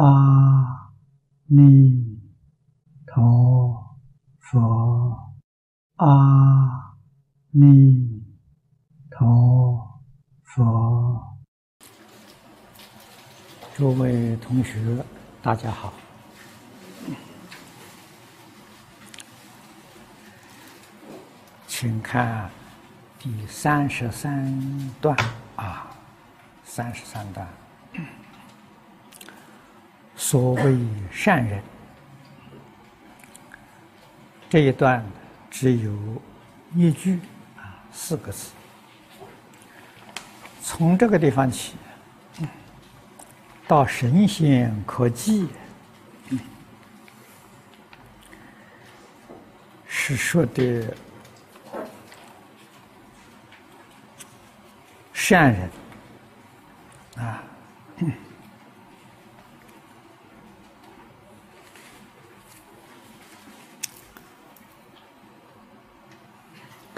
[0.00, 0.92] 阿
[1.46, 2.20] 弥
[3.04, 3.96] 陀
[4.38, 5.34] 佛，
[5.96, 6.94] 阿
[7.50, 8.22] 弥
[9.10, 10.00] 陀
[10.44, 11.36] 佛。
[13.74, 15.04] 诸位同学，
[15.42, 15.92] 大家好，
[21.66, 22.48] 请看
[23.18, 25.16] 第三十三段
[25.56, 25.90] 啊，
[26.62, 27.44] 三十三段。
[30.30, 30.78] 所谓
[31.10, 31.62] 善人，
[34.50, 35.02] 这一段
[35.50, 35.90] 只有
[36.74, 37.18] 一句
[37.56, 38.50] 啊，四个字。
[40.60, 41.76] 从这个地方起，
[43.66, 45.48] 到神仙可记，
[49.86, 50.94] 是说的
[55.14, 55.70] 善人
[57.16, 57.42] 啊。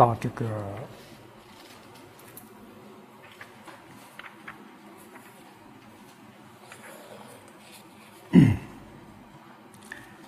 [0.01, 0.47] 到这个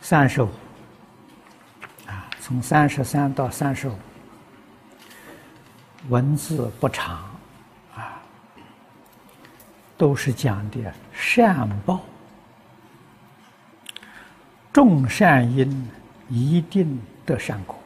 [0.02, 0.50] 三十五
[2.06, 3.96] 啊，从三十三到三十五，
[6.10, 7.34] 文字不长
[7.96, 8.20] 啊，
[9.96, 12.02] 都是讲的善报，
[14.70, 15.90] 种善因
[16.28, 17.81] 一定得善果。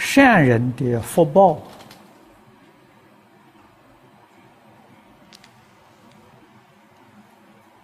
[0.00, 1.60] 善人的福报，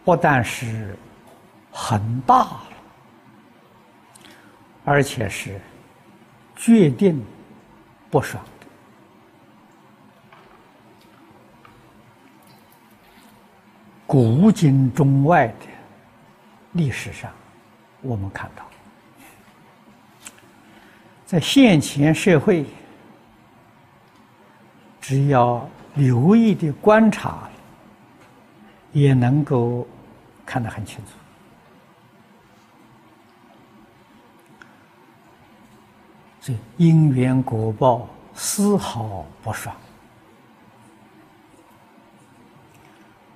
[0.03, 0.97] 不但是
[1.71, 2.63] 很大，
[4.83, 5.61] 而且是
[6.57, 7.23] 决定
[8.11, 8.67] 不爽的。
[14.07, 15.67] 古今中外的
[16.73, 17.31] 历史上，
[18.01, 18.65] 我们看到。
[21.27, 22.65] 在现前社会，
[25.01, 27.51] 只要留意的观察，
[28.93, 29.85] 也能够
[30.47, 31.11] 看得很清楚。
[36.41, 39.75] 这因缘果报丝毫不爽，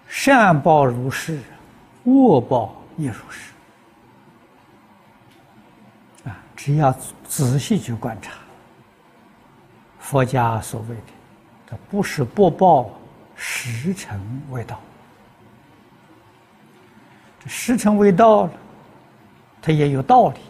[0.07, 1.41] 善报如是，
[2.05, 3.51] 恶报也如是。
[6.63, 6.95] 只要
[7.27, 8.35] 仔细去观察，
[9.99, 11.03] 佛家所谓的
[11.67, 12.91] “这不是不报，
[13.35, 14.79] 时辰未到”。
[17.43, 18.53] 这时辰未到了，
[19.63, 20.41] 它也有道理。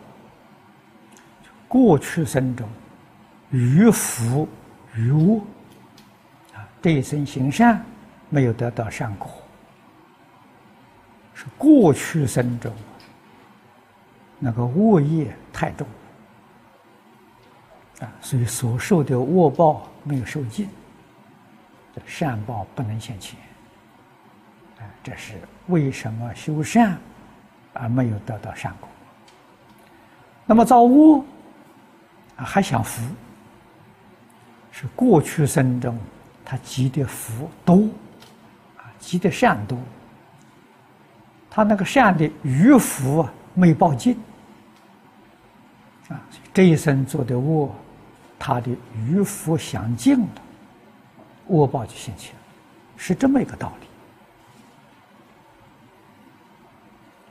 [1.69, 2.69] 过去生中，
[3.51, 4.49] 于福
[4.97, 5.41] 于恶，
[6.57, 7.81] 啊，这一生行善，
[8.29, 9.31] 没有得到善果，
[11.35, 12.73] 是过去生中
[14.41, 15.87] 那个恶业太重。
[18.01, 20.69] 啊，所以所受的恶报没有受尽，
[22.07, 23.39] 善报不能现前。
[24.79, 25.35] 啊，这是
[25.67, 26.97] 为什么修善
[27.75, 28.89] 而没有得到善果？
[30.47, 31.23] 那么造恶
[32.37, 33.03] 啊，还享福，
[34.73, 35.99] 是过去生中
[36.43, 37.77] 他积的福多，
[38.79, 39.79] 啊，积的善多，
[41.51, 44.19] 他那个善的余福啊没报尽，
[46.09, 46.19] 啊，
[46.55, 47.71] 这一生做的恶。
[48.43, 50.29] 他的渔夫享尽了，
[51.49, 52.35] 恶报就现前，
[52.97, 53.71] 是这么一个道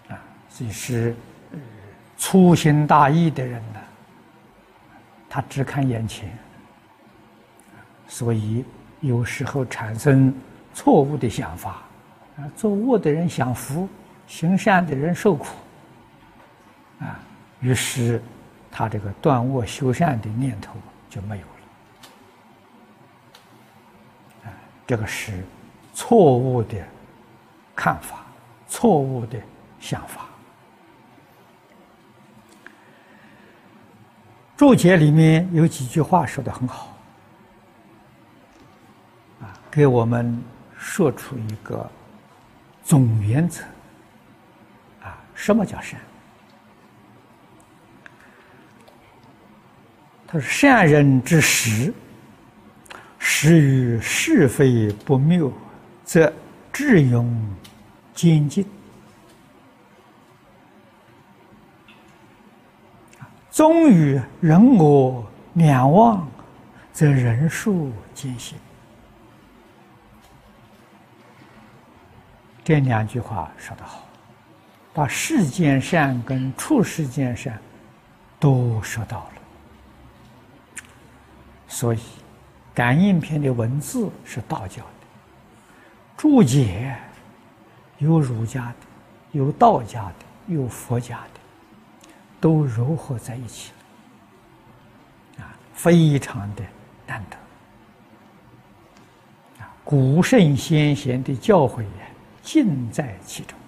[0.08, 0.22] 理啊。
[0.48, 1.16] 所以是
[2.16, 3.80] 粗心大意的人呢，
[5.28, 6.38] 他只看眼前，
[8.08, 8.64] 所以
[9.00, 10.32] 有时候产生
[10.76, 11.82] 错误的想法
[12.38, 12.46] 啊。
[12.56, 13.90] 做恶的人享福，
[14.28, 15.48] 行善的人受苦
[17.00, 17.20] 啊。
[17.62, 18.22] 于是
[18.70, 20.76] 他这个断恶修善的念头。
[21.10, 21.44] 就没有
[24.44, 24.54] 了，啊，
[24.86, 25.44] 这个是
[25.94, 26.78] 错误的
[27.76, 28.26] 看法，
[28.68, 29.40] 错误的
[29.80, 30.26] 想法。
[34.56, 36.96] 注解里面有几句话说的很好，
[39.42, 40.40] 啊，给我们
[40.78, 41.90] 说出一个
[42.84, 43.64] 总原则，
[45.02, 46.00] 啊，什么叫善？
[50.32, 51.92] 他说：“善人之时，
[53.18, 55.52] 始于是非不谬，
[56.06, 56.32] 则
[56.72, 57.36] 智勇
[58.14, 58.64] 坚进；
[63.50, 66.30] 终于人我两忘，
[66.94, 68.56] 则人数艰辛。”
[72.64, 74.08] 这两句话说得好，
[74.94, 77.60] 把世间善跟处世间善
[78.40, 79.39] 都说到了。
[81.72, 82.00] 所以，
[82.74, 85.08] 感应篇的文字是道教的，
[86.18, 86.98] 注解
[88.00, 88.76] 有儒家的，
[89.34, 92.10] 有道家的，有佛家的，
[92.42, 93.72] 都糅合在一起
[95.38, 96.64] 了，啊，非常的
[97.06, 97.38] 难得。
[99.64, 102.08] 啊，古圣先贤的教诲呀，
[102.42, 103.59] 尽在其中。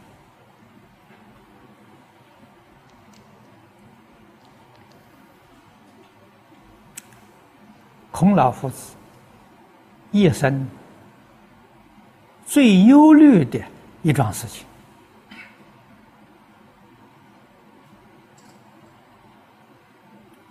[8.11, 8.93] 孔老夫子
[10.11, 10.67] 一生
[12.45, 13.59] 最忧虑的
[14.03, 14.65] 一桩事情，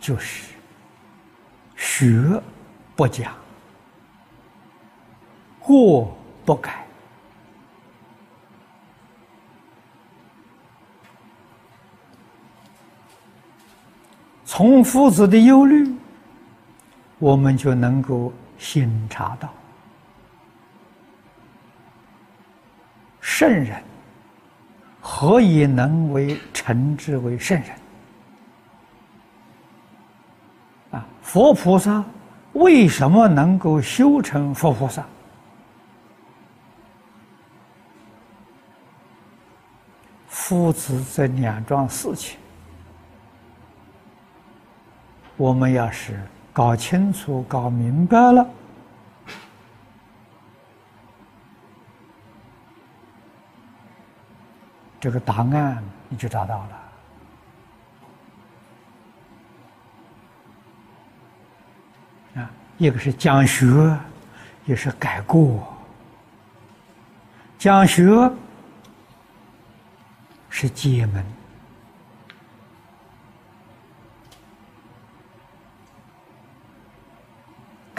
[0.01, 0.55] 就是
[1.77, 2.43] 学
[2.97, 3.35] 不讲，
[5.61, 6.17] 过
[6.47, 6.87] 不改。
[14.47, 16.00] 从夫子的忧虑。
[17.21, 19.53] 我们就能够心察到，
[23.21, 23.81] 圣人
[25.03, 27.71] 何以能为称之为圣人？
[30.93, 32.03] 啊，佛菩萨
[32.55, 35.05] 为什么能够修成佛菩萨？
[40.27, 42.39] 父子这两桩事情，
[45.37, 46.19] 我们要是。
[46.53, 48.47] 搞清楚、搞明白了，
[55.01, 56.59] 这个答案你就找到
[62.35, 62.43] 了。
[62.43, 63.97] 啊，一个是讲学，
[64.67, 65.67] 也是改过。
[67.59, 68.31] 讲学
[70.49, 71.25] 是解门。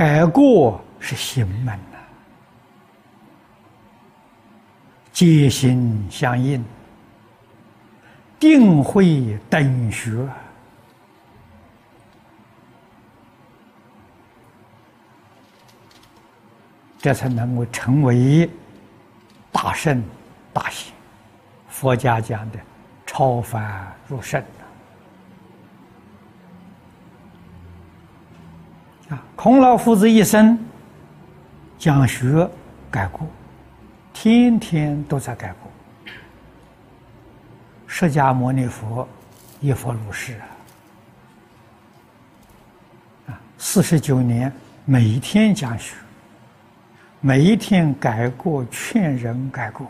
[0.01, 1.97] 改过是行门呐，
[5.13, 6.65] 戒心相应，
[8.39, 10.27] 定慧等学，
[16.97, 18.49] 这才能够成为
[19.51, 20.03] 大圣
[20.51, 20.91] 大贤。
[21.69, 22.57] 佛家讲的
[23.05, 24.43] 超凡入圣。
[29.35, 30.57] 孔老夫子一生
[31.77, 32.49] 讲学
[32.89, 33.27] 改过，
[34.13, 35.71] 天天都在改过。
[37.87, 39.07] 释迦牟尼佛
[39.59, 40.47] 一佛如是啊，
[43.27, 44.51] 啊，四十九年
[44.85, 45.95] 每一天讲学，
[47.19, 49.85] 每一天改过，劝人改过，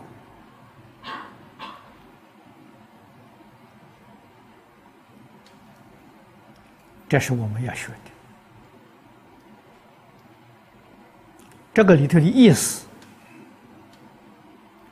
[7.08, 8.01] 这是我们要学的。
[11.74, 12.86] 这个里头的意思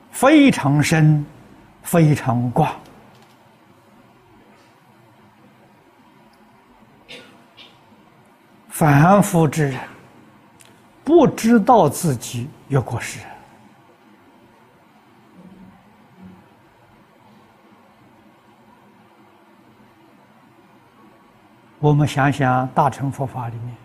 [0.09, 1.23] 非常深，
[1.83, 2.73] 非常广。
[8.69, 9.79] 凡夫之人
[11.03, 13.19] 不知道自己有过失。
[21.77, 23.75] 我们想想大乘佛法里面。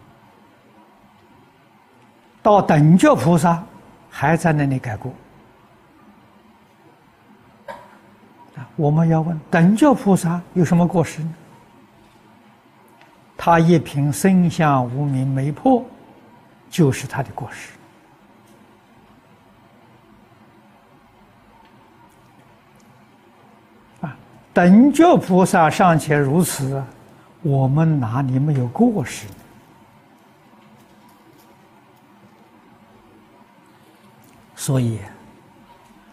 [2.47, 3.61] 到等觉菩萨
[4.09, 5.13] 还在那里改过！
[8.77, 11.35] 我们要问等觉菩萨有什么过失呢？
[13.37, 15.85] 他一品生相无明没破，
[16.71, 17.73] 就是他的过失
[24.03, 24.17] 啊！
[24.55, 26.81] 等觉菩萨尚且如此，
[27.43, 29.27] 我们哪里没有过失？
[34.67, 34.99] 所以，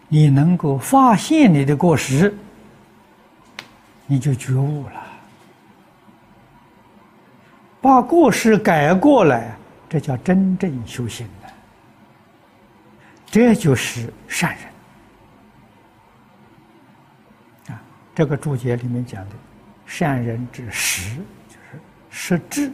[0.08, 2.32] 你能够发现你的过失，
[4.06, 5.04] 你就觉悟了。
[7.82, 9.58] 把过失改过来，
[9.90, 11.52] 这叫真正修行的，
[13.26, 14.56] 这就是善
[17.68, 17.76] 人。
[17.76, 17.82] 啊，
[18.14, 19.36] 这个注解里面讲的，
[19.88, 21.16] 善人之实，
[21.50, 21.80] 就是
[22.12, 22.72] 实质。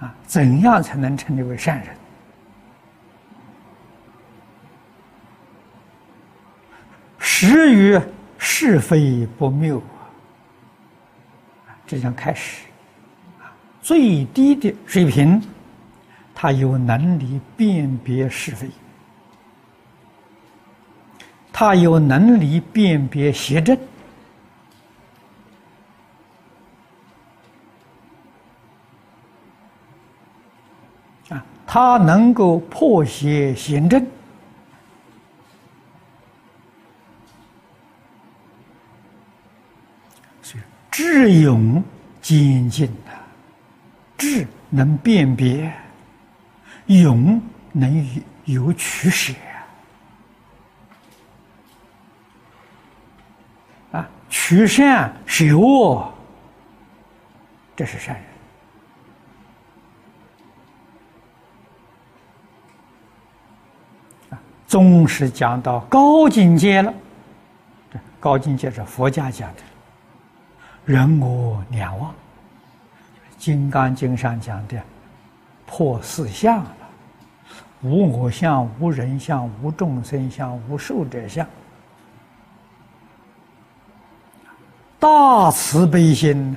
[0.00, 1.94] 啊，怎样才能称之为善人？
[7.18, 8.00] 始于
[8.38, 9.78] 是非不谬
[11.66, 12.66] 啊，这将开始
[13.38, 15.42] 啊，最低的水平，
[16.34, 18.68] 他有能力辨别是非，
[21.52, 23.78] 他有能力辨别邪正。
[31.30, 34.04] 啊，他能够破邪行正。
[40.90, 41.80] 智勇
[42.20, 43.14] 精进啊，
[44.18, 45.72] 智能辨别，
[46.86, 48.04] 勇能
[48.46, 49.32] 有取舍
[53.92, 56.12] 啊，取善舍恶，
[57.76, 58.24] 这是善人
[64.70, 64.72] 啊。
[64.72, 66.94] 总是讲到高境界了，
[68.20, 69.62] 高境界是佛家讲的。
[70.84, 72.10] 人我两忘，
[73.36, 74.80] 《金刚经》上讲的
[75.66, 76.76] 破四相了，
[77.82, 81.44] 无我相、无人相、无众生相、无寿者相，
[85.00, 86.56] 大慈悲心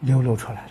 [0.00, 0.70] 流露出来了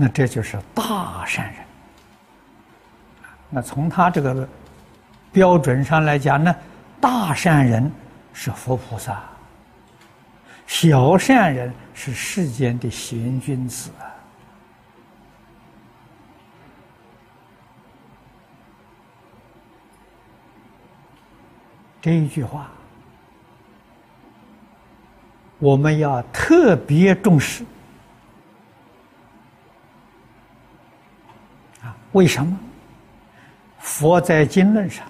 [0.00, 1.62] 那这就是大善人
[3.50, 4.48] 那从他这个。
[5.32, 6.52] 标准上来讲呢，
[7.00, 7.88] 大善人
[8.32, 9.22] 是佛菩萨，
[10.66, 14.10] 小善人是世间的贤君子啊。
[22.02, 22.68] 这一句话，
[25.60, 27.64] 我们要特别重视
[32.12, 32.58] 为什么？
[33.78, 35.06] 佛在经论上。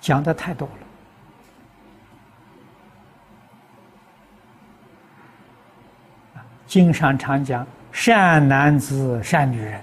[0.00, 0.66] 讲的太多
[6.34, 9.80] 了，经上常讲善男子、善女人，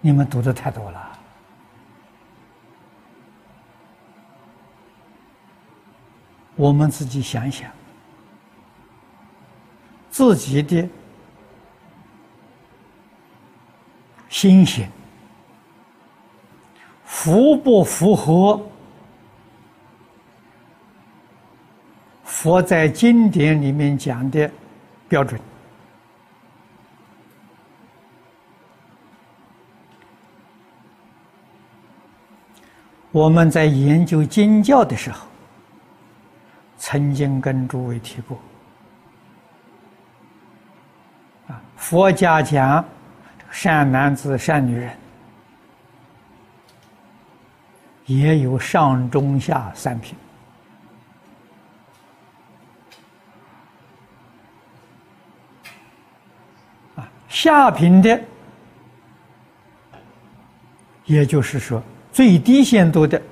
[0.00, 1.18] 你们读的太多了。
[6.54, 7.68] 我们自己想想，
[10.10, 10.88] 自己的
[14.30, 14.88] 心性。
[17.04, 18.58] 符不符合
[22.24, 24.50] 佛在经典里面讲的
[25.08, 25.38] 标准？
[33.12, 35.26] 我们在研究经教的时候，
[36.78, 38.38] 曾经跟诸位提过，
[41.48, 42.84] 啊，佛家讲
[43.50, 44.90] 善男子、善女人。
[48.06, 50.16] 也有上中下三品
[56.96, 58.20] 啊，下品的，
[61.04, 61.80] 也就是说
[62.10, 63.22] 最低限度的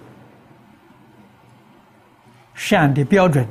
[2.54, 3.44] 善的标准，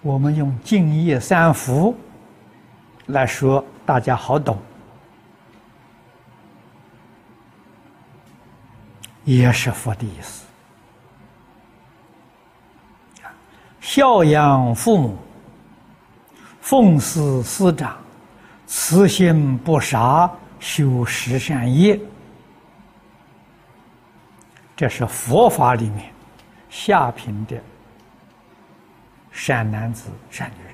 [0.00, 1.96] 我们用敬业三福
[3.06, 4.58] 来说，大家好懂。
[9.24, 10.44] 也是佛的意思，
[13.80, 15.16] 孝养父母，
[16.60, 17.96] 奉事师长，
[18.66, 22.00] 慈心不杀，修十善业，
[24.74, 26.12] 这是佛法里面
[26.68, 27.56] 下品的
[29.30, 30.71] 善男子、善女人。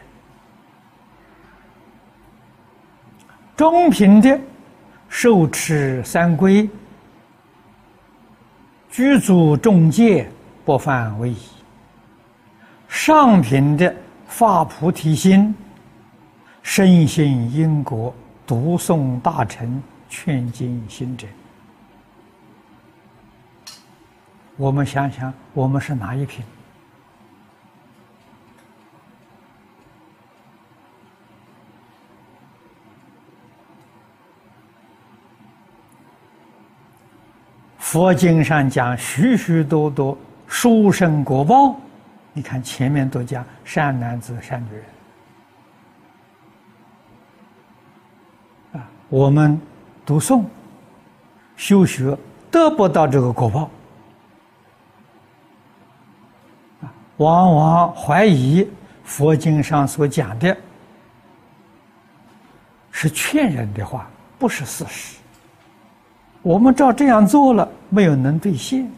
[3.59, 4.39] 中品的
[5.09, 6.71] 受持三规。
[8.89, 10.31] 居住众戒
[10.65, 11.37] 不犯为宜，
[12.87, 13.93] 上品的
[14.29, 15.53] 发菩提心，
[16.63, 18.15] 深信因果，
[18.47, 21.27] 读诵大乘，劝进行者。
[24.57, 26.45] 我们想想，我们是哪一品？
[37.91, 40.15] 佛经上讲许许多多
[40.47, 41.75] 殊胜果报，
[42.35, 44.85] 你看前面都讲善男子、善女人。
[48.75, 49.59] 啊，我们
[50.05, 50.45] 读诵、
[51.57, 52.15] 修学
[52.51, 53.71] 得不到这个果报。
[56.83, 58.69] 啊，往往怀疑
[59.03, 60.55] 佛经上所讲的
[62.91, 64.07] 是劝人的话，
[64.39, 65.18] 不是事实。
[66.49, 68.91] 我们照这样做了，没有能兑现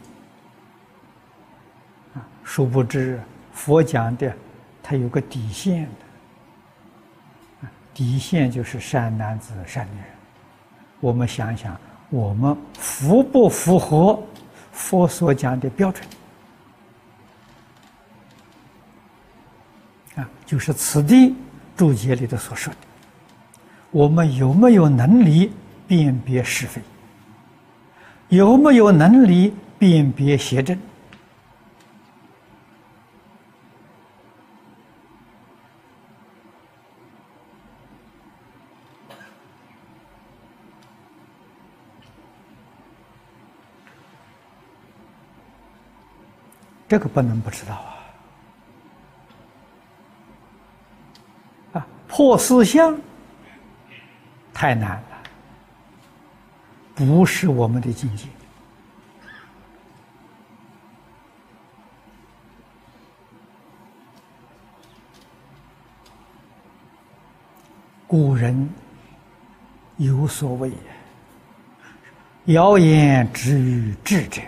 [2.13, 2.23] 啊！
[2.45, 3.19] 殊不知
[3.51, 4.33] 佛讲的
[4.81, 10.05] 它有个底线的，底线就是善男子、善女人。
[11.01, 11.77] 我们想想，
[12.09, 14.17] 我们符不符合
[14.71, 16.07] 佛所讲的标准？
[20.15, 21.35] 啊，就是此地
[21.75, 22.79] 注解里头所说的，
[23.91, 25.51] 我们有没有能力
[25.85, 26.81] 辨别是非？
[28.31, 30.79] 有没有能力辨别邪正？
[46.87, 47.97] 这个不能不知道啊！
[51.73, 52.97] 啊，破思想
[54.53, 55.03] 太难，
[57.05, 58.27] 不是我们的境界。
[68.05, 68.69] 古人
[69.97, 70.71] 有所谓
[72.45, 74.39] ：“谣言止于智者。”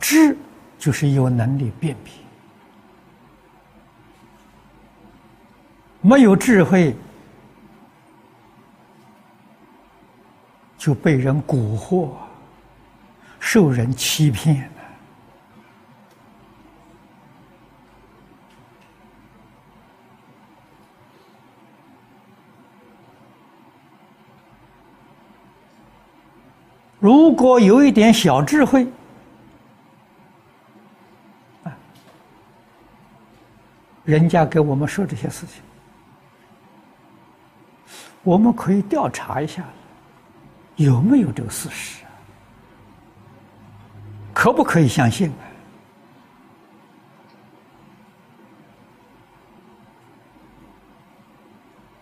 [0.00, 0.34] 智
[0.78, 2.12] 就是有能力辨别，
[6.06, 6.94] 没有智慧
[10.76, 12.10] 就被人蛊惑，
[13.40, 14.70] 受人欺骗。
[27.00, 28.86] 如果有一点小智慧，
[34.04, 35.62] 人家给我们说这些事情，
[38.24, 39.62] 我们可以调查一下，
[40.76, 42.02] 有没有这个事实，
[44.32, 45.30] 可不可以相信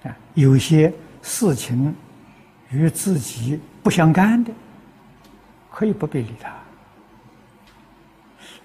[0.05, 0.15] 啊？
[0.35, 0.91] 有些
[1.23, 1.95] 事情
[2.71, 4.53] 与自己不相干的，
[5.71, 6.51] 可以不必理他；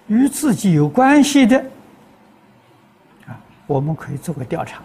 [0.06, 1.58] 与自己有关系的。
[3.26, 4.80] 啊我们可以做个调查？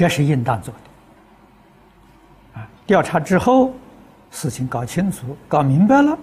[0.00, 2.58] 这是应当做的。
[2.58, 3.74] 啊，调查之后，
[4.30, 6.18] 事情搞清楚、搞明白了，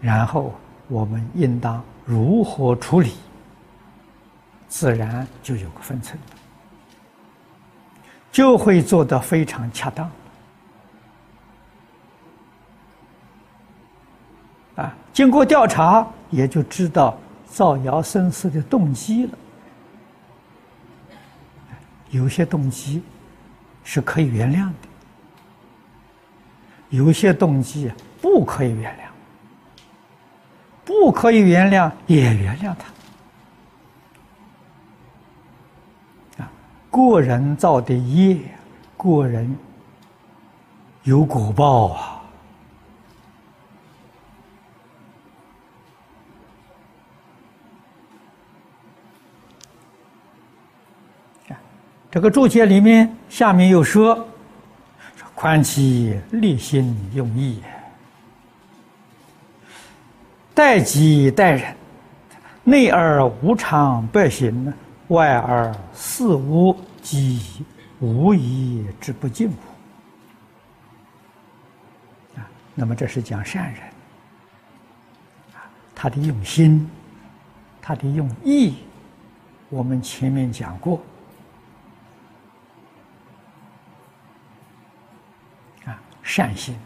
[0.00, 0.54] 然后
[0.86, 3.14] 我们应当如何处理，
[4.68, 6.16] 自然就有个分寸，
[8.30, 10.08] 就会做得非常恰当。
[14.76, 19.36] 啊，经过调查，也就知道造谣生事的动机了。
[22.16, 23.02] 有些动机
[23.84, 24.88] 是可以原谅的，
[26.90, 29.02] 有些动机不可以原谅，
[30.84, 32.74] 不可以原谅也原谅
[36.36, 36.42] 他。
[36.42, 36.50] 啊，
[36.90, 38.38] 个人造的业，
[38.96, 39.56] 个人
[41.02, 42.15] 有果报啊。
[52.16, 54.14] 这个注解里面下面又说
[55.16, 57.60] ：“说宽其立心用意，
[60.54, 61.76] 待己待人，
[62.64, 64.72] 内而无常不行，
[65.08, 67.62] 外而似无己
[68.00, 69.56] 无疑之不尽乎？”
[72.40, 73.82] 啊，那么这是讲善人，
[75.94, 76.90] 他的用心，
[77.82, 78.76] 他的用意，
[79.68, 80.98] 我们前面讲过。
[86.28, 86.76] 善心、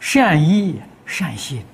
[0.00, 1.64] 善意、善心、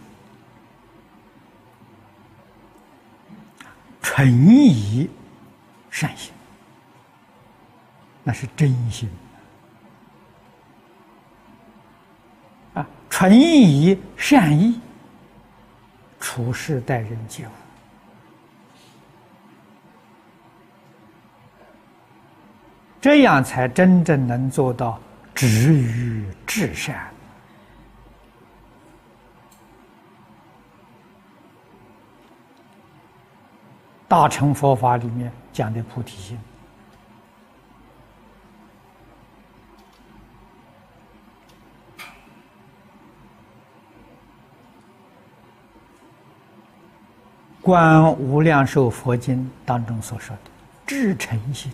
[4.02, 5.08] 纯以
[5.90, 6.30] 善心，
[8.22, 9.08] 那是真心
[12.74, 12.86] 啊！
[13.08, 14.78] 纯以善意
[16.20, 17.50] 处事待人接物，
[23.00, 25.00] 这样才真正能做到。
[25.34, 27.12] 止于至善，
[34.06, 36.38] 大乘佛法里面讲的菩提心，
[47.62, 50.42] 《观无量寿佛经》当中所说的
[50.86, 51.72] 至诚心。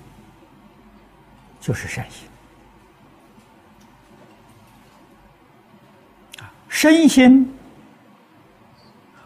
[1.59, 2.29] 就是善心
[6.77, 7.51] 身心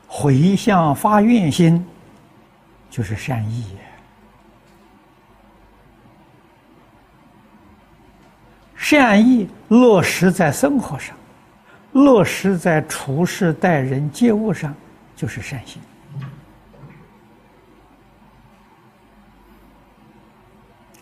[0.06, 1.84] 回向发愿心
[2.88, 3.76] 就是善意。
[8.76, 11.16] 善意落实在生活上，
[11.90, 14.72] 落实在处事待人接物上，
[15.16, 15.82] 就是善心。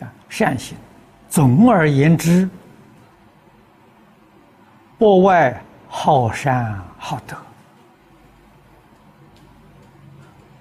[0.01, 0.79] 啊，善心，
[1.29, 2.49] 总而言之，
[4.97, 7.37] 不外好善好德，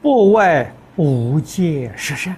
[0.02, 2.36] 不外无戒十善。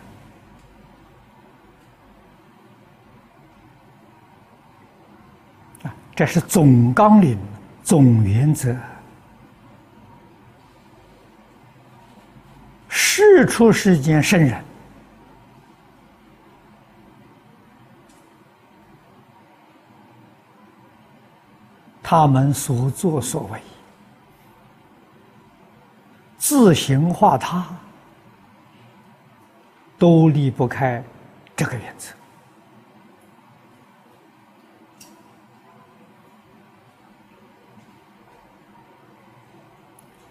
[6.15, 7.39] 这是总纲领、
[7.81, 8.75] 总原则。
[12.89, 14.61] 世出世间圣人，
[22.11, 23.61] 他们所作所为，
[26.39, 27.63] 自行化他，
[29.99, 31.03] 都离不开
[31.55, 32.11] 这个原则。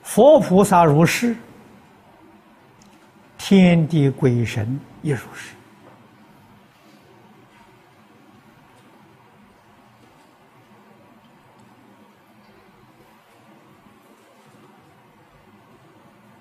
[0.03, 1.37] 佛菩萨如是，
[3.39, 5.55] 天地鬼神亦如是。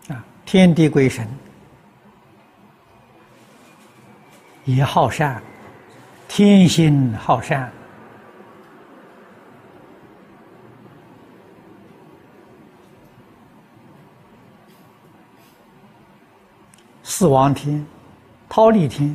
[0.07, 1.27] 啊，天地鬼神
[4.63, 5.43] 也好善，
[6.29, 7.69] 天心好善。
[17.03, 17.85] 四王天、
[18.49, 19.13] 忉利天，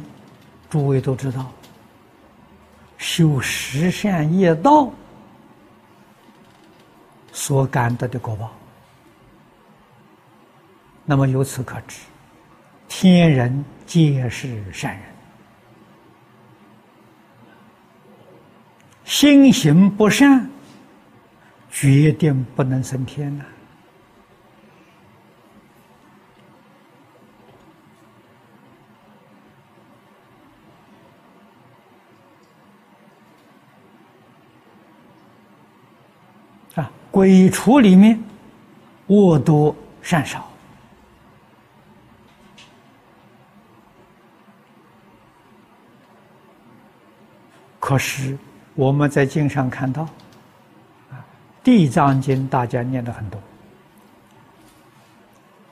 [0.68, 1.50] 诸位都知道，
[2.98, 4.90] 修十善业道
[7.32, 8.52] 所感得的果报。
[11.12, 11.98] 那么由此可知，
[12.88, 15.02] 天人皆是善人，
[19.04, 20.48] 心行不善，
[21.70, 23.44] 决定不能升天呐。
[36.76, 38.18] 啊鬼畜里面，
[39.08, 40.50] 恶多善少。
[47.82, 48.38] 可是
[48.76, 50.02] 我们在经上看到，
[51.10, 51.14] 啊，
[51.64, 53.40] 《地藏经》大家念的很多，《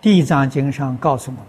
[0.00, 1.46] 地藏经》上告诉我们，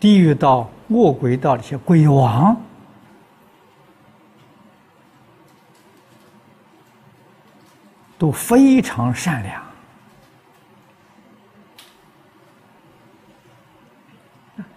[0.00, 2.56] 地狱道、恶鬼道的些鬼王。
[8.16, 9.62] 都非常善良，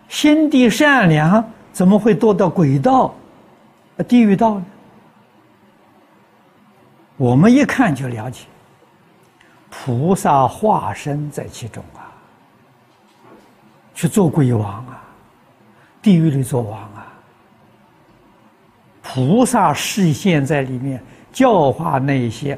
[0.08, 3.15] 心地善良，怎么会堕到鬼道、
[4.08, 4.65] 地狱道呢？
[7.17, 8.45] 我们一看就了解，
[9.69, 12.12] 菩萨化身在其中啊，
[13.93, 15.04] 去做鬼王啊，
[16.01, 17.08] 地狱里做王啊，
[19.01, 22.58] 菩萨示现在里面教化那些。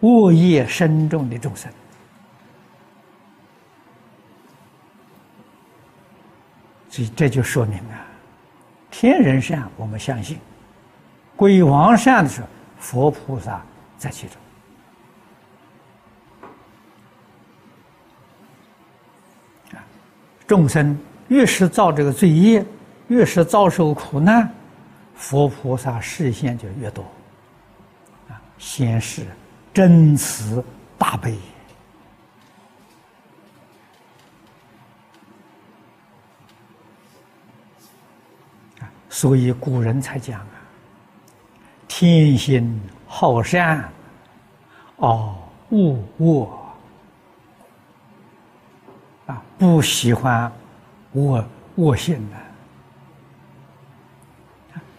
[0.00, 1.72] 恶业深重的众生，
[6.90, 8.04] 所以这就说明啊，
[9.04, 10.38] 天人善我们相信，
[11.36, 12.46] 鬼王善的时候，
[12.78, 13.62] 佛菩萨
[13.98, 14.36] 在其中。
[19.74, 19.84] 啊，
[20.46, 22.64] 众生越是造这个罪业，
[23.08, 24.50] 越是遭受苦难，
[25.14, 27.04] 佛菩萨视线就越多。
[28.30, 29.26] 啊，显示。
[29.74, 30.64] 真慈
[30.96, 31.36] 大悲，
[39.14, 40.58] 所以古人才讲啊，
[41.86, 43.88] 天心好善，
[44.96, 45.36] 哦
[45.68, 46.58] 恶恶
[49.26, 50.50] 啊，不喜欢
[51.12, 51.46] 恶
[51.76, 52.36] 恶心的，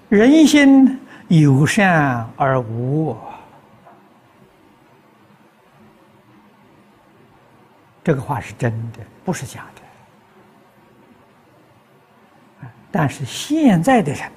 [0.07, 0.97] 人心
[1.27, 3.17] 有善而无恶。
[8.01, 9.74] 这个话是真的，不是假的。
[12.97, 14.31] 但是现在的人，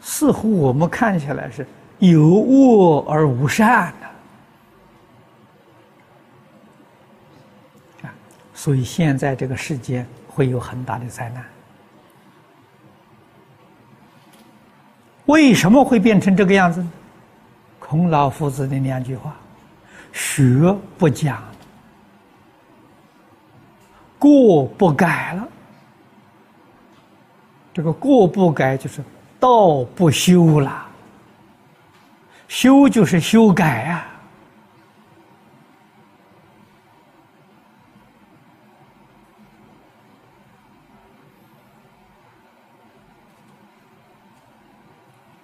[0.00, 1.66] 似乎我们看起来是
[1.98, 4.06] 有恶而无善的。
[8.06, 8.14] 啊，
[8.54, 11.44] 所以现在这个世界会有很大的灾难。
[15.26, 16.92] 为什么会变成这个样子呢？
[17.80, 19.34] 孔老夫子的两句话
[20.14, 21.42] ：“学不讲，
[24.22, 25.48] 过不改了。”
[27.74, 29.02] 这个过不改就是
[29.40, 30.86] 道不修了，
[32.46, 34.06] 修就是修改啊。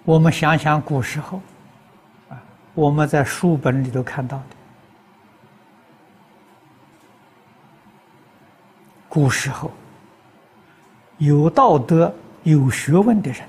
[0.05, 1.41] 我们想想古时候，
[2.29, 2.41] 啊，
[2.73, 4.58] 我们在书本里头看到的，
[9.09, 9.69] 古时候
[11.17, 13.41] 有道德、有学问的人，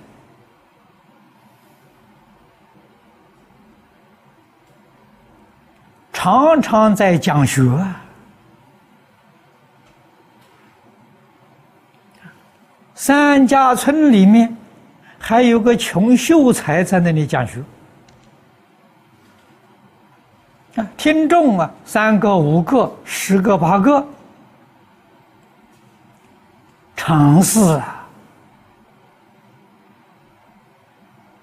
[6.12, 7.62] 常常在讲学，
[12.94, 14.56] 三家村里面。
[15.22, 17.62] 还有个穷秀才在那里讲学。
[20.76, 24.02] 啊，听众啊，三个、五个、十个、八个，
[27.10, 28.06] 城市啊！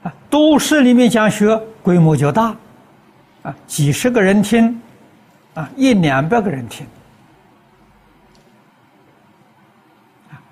[0.03, 2.55] 啊，都市里面讲学规模就大，
[3.43, 4.81] 啊，几十个人听，
[5.55, 6.87] 啊，一两百个人听，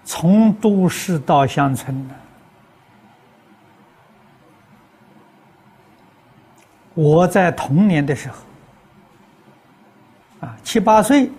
[0.04, 2.15] 从都市到乡村呢。
[6.93, 8.36] 我在童年的时候，
[10.41, 11.32] 啊，七八岁，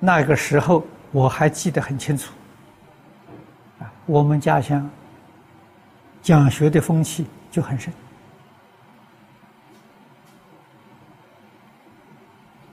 [0.00, 2.32] 那个时候我还记得很清楚。
[4.06, 4.88] 我们家乡
[6.22, 7.92] 讲学的风气就很盛。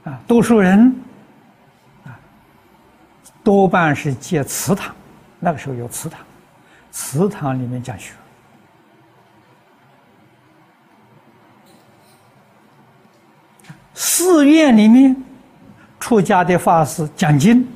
[0.06, 0.96] 啊，多数人，
[2.06, 2.18] 啊，
[3.44, 4.96] 多半是借祠堂，
[5.40, 6.22] 那个时候有祠堂，
[6.90, 8.14] 祠堂里面讲学。
[13.94, 15.16] 寺院里面，
[16.00, 17.68] 出家的法师讲经，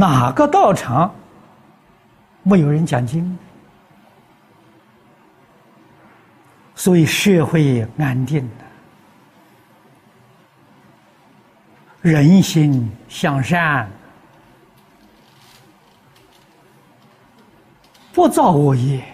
[0.00, 1.14] 哪个道场
[2.42, 3.36] 没有人讲经？
[6.74, 8.48] 所以社会安定，
[12.00, 13.90] 人心向善，
[18.14, 19.04] 不造恶业。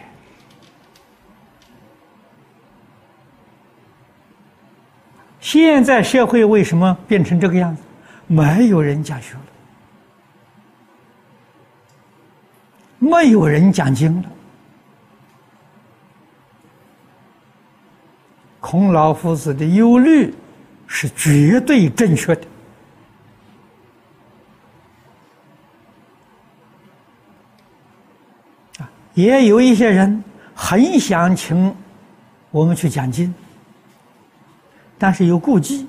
[5.41, 7.83] 现在社会为什么变成这个样子？
[8.29, 9.41] 没有人讲学了，
[13.09, 14.29] 没有人讲经了。
[18.61, 20.35] 孔老夫子的忧虑
[20.87, 22.43] 是绝对正确的
[28.79, 28.91] 啊！
[29.15, 30.23] 也有一些人
[30.55, 31.75] 很想请
[32.51, 33.33] 我们去讲经。
[34.99, 35.87] 但是有顾忌，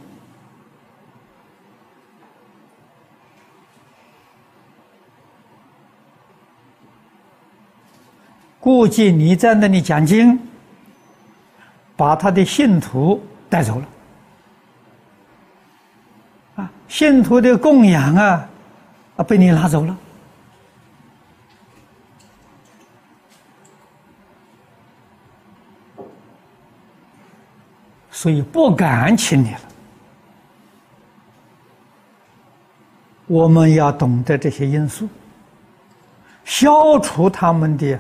[8.67, 10.37] 顾忌你在那里讲经，
[11.95, 13.87] 把他的信徒带走了，
[16.57, 18.49] 啊，信徒的供养啊，
[19.15, 19.97] 啊，被你拿走了。
[28.11, 29.59] 所以不敢请你了。
[33.27, 35.07] 我们要懂得这些因素，
[36.43, 37.97] 消除他们的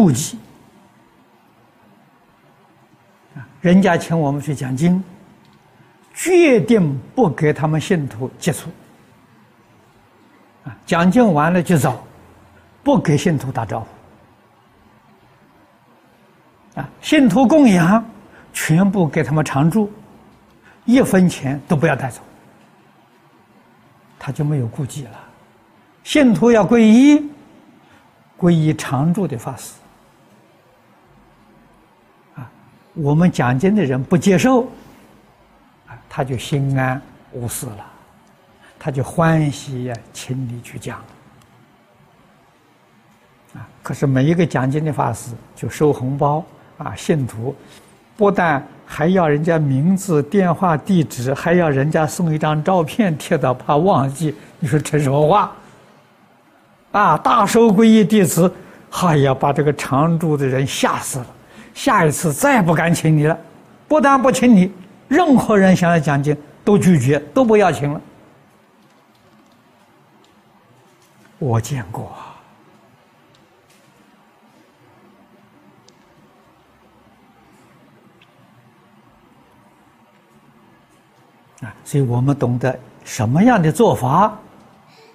[0.00, 0.38] 顾忌。
[3.60, 5.04] 人家请我们去讲经，
[6.14, 8.70] 决定不给他们信徒接触。
[10.64, 12.02] 啊，讲经完了就走，
[12.82, 13.80] 不给信徒打招
[16.74, 16.80] 呼。
[16.80, 18.02] 啊，信徒供养。
[18.52, 19.88] 全部给他们常住，
[20.84, 22.20] 一分钱都不要带走，
[24.18, 25.12] 他就没有顾忌了。
[26.02, 27.30] 信徒要皈依，
[28.36, 29.74] 皈依常住的法师。
[32.34, 32.50] 啊，
[33.02, 34.62] 我们讲经的人不接受，
[35.86, 37.00] 啊，他就心安
[37.32, 37.86] 无事了，
[38.78, 40.98] 他就欢喜呀，请你去讲。
[43.54, 46.44] 啊，可是每一个讲经的法师就收红包
[46.78, 47.54] 啊，信徒。
[48.16, 54.34] 不但还要人家名字、电话、地址，还要人家送一张照片贴到，怕忘记。
[54.58, 55.50] 你说这什么话？
[56.92, 58.52] 啊，大收皈依弟子，
[58.90, 61.26] 哎呀，把这个常住的人吓死了。
[61.80, 63.38] 下一次再不敢请你了。
[63.88, 64.70] 不但不请你，
[65.08, 67.98] 任何人想要讲经，都拒绝，都不要请了。
[71.38, 72.12] 我见过
[81.62, 84.38] 啊，所以我们懂得什么样的做法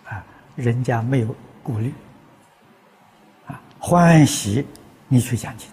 [0.10, 0.25] 啊，
[0.56, 1.28] 人家没有
[1.62, 1.93] 顾虑
[3.45, 4.65] 啊，欢喜
[5.08, 5.69] 你去讲经。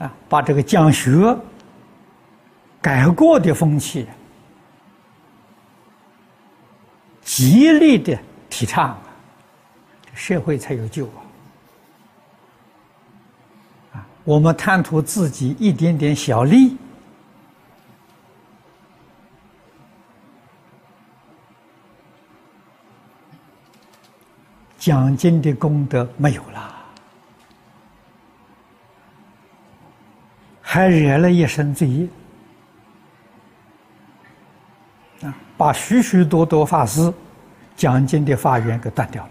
[0.00, 1.36] 啊，把这个讲学
[2.80, 4.06] 改过的风气
[7.22, 8.98] 极力的提倡，
[10.14, 11.20] 社会才有救啊！
[13.92, 16.78] 啊，我们贪图自己一点点小利，
[24.78, 26.79] 讲经的功德没有了。
[30.72, 32.08] 还惹了一身罪业
[35.22, 35.34] 啊！
[35.58, 37.12] 把许许多多法师
[37.74, 39.30] 讲经的法缘给断掉了。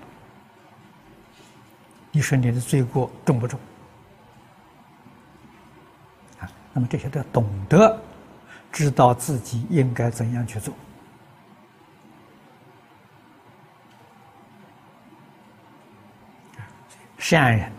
[2.12, 3.58] 你说你的罪过重不重？
[6.42, 7.98] 啊，那么这些都要懂得，
[8.70, 10.74] 知道自己应该怎样去做。
[17.18, 17.72] 善人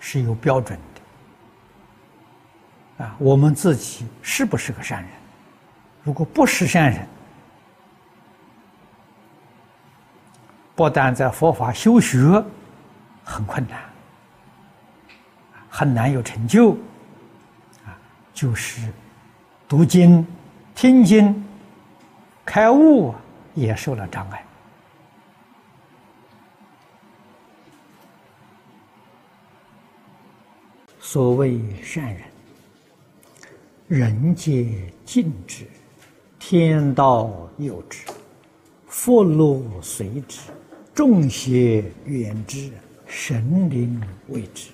[0.00, 0.91] 是有标准的。
[3.02, 5.10] 啊，我们自己是不是个善人？
[6.04, 7.04] 如果不是善人，
[10.76, 12.18] 不但在佛法修学
[13.24, 13.80] 很困难，
[15.68, 16.74] 很难有成就，
[17.84, 17.98] 啊，
[18.32, 18.80] 就是
[19.68, 20.24] 读经、
[20.72, 21.44] 听经、
[22.44, 23.12] 开悟
[23.54, 24.44] 也受了障碍。
[31.00, 32.31] 所谓善人。
[33.92, 35.66] 人皆敬之，
[36.38, 38.06] 天道佑之，
[38.86, 40.40] 福禄随之，
[40.94, 42.72] 众邪远之，
[43.06, 44.70] 神灵为之。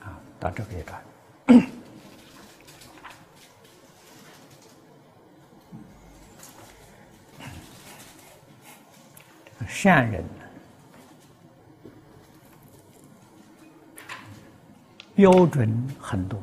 [0.00, 1.64] 啊，到这个一段，
[9.68, 10.24] 善人
[15.14, 16.36] 标准很多。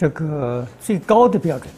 [0.00, 1.70] 这个最高的标准，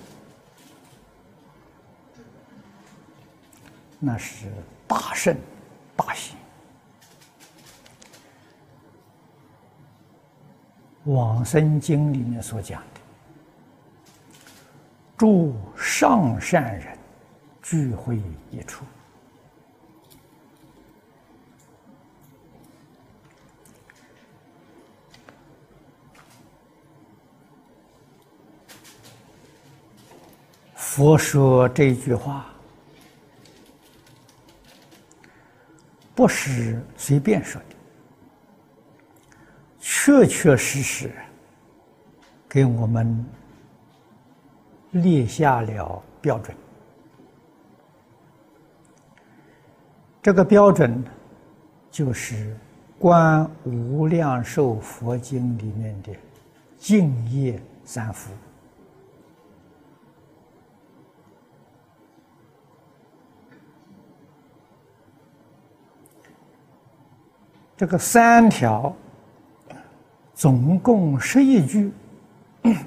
[3.99, 4.47] 那是
[4.87, 5.37] 大圣
[5.97, 6.37] 大贤。
[11.07, 13.01] 往生经里面所讲的，
[15.19, 16.97] 诸上善人
[17.61, 18.85] 聚会一处。
[30.94, 32.44] 佛说这句话，
[36.14, 37.76] 不是随便说的，
[39.81, 41.11] 确确实实
[42.46, 43.24] 给我们
[44.90, 46.55] 列下了标准。
[50.20, 51.02] 这个标准
[51.90, 52.35] 就是
[52.98, 56.14] 《观无量寿佛经》里面的
[56.76, 58.31] 净业三福。
[67.83, 68.95] 这个三条，
[70.35, 71.92] 总共十一句，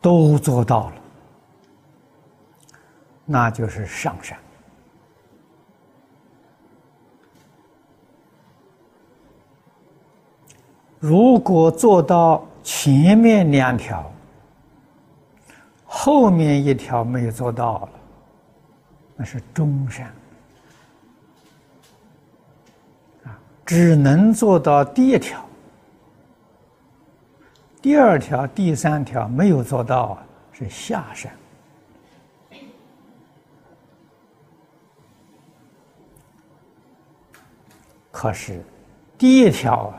[0.00, 0.94] 都做到了，
[3.24, 4.38] 那就是上善。
[11.00, 14.08] 如果做到前面两条，
[15.84, 17.88] 后面一条没有做到了，
[19.16, 20.14] 那是中善。
[23.64, 25.44] 只能做到第一条，
[27.80, 30.18] 第二条、第三条没有做到，
[30.52, 31.32] 是下山。
[38.10, 38.62] 可是
[39.16, 39.92] 第一条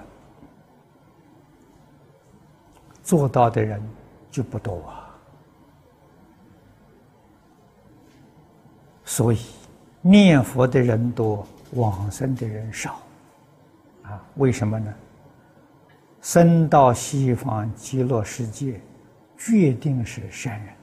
[3.03, 3.81] 做到的人
[4.31, 5.09] 就不多啊，
[9.03, 9.39] 所以
[9.99, 13.02] 念佛的人多，往生的人少。
[14.35, 14.93] 为什么呢？
[16.21, 18.79] 生到西方极乐世界，
[19.37, 20.73] 决定是善人。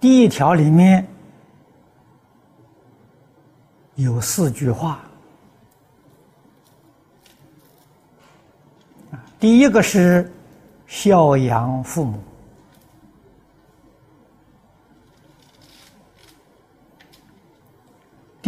[0.00, 1.06] 第一条里面
[3.94, 5.00] 有四句话，
[9.40, 10.32] 第一个是
[10.86, 12.20] 孝养父母，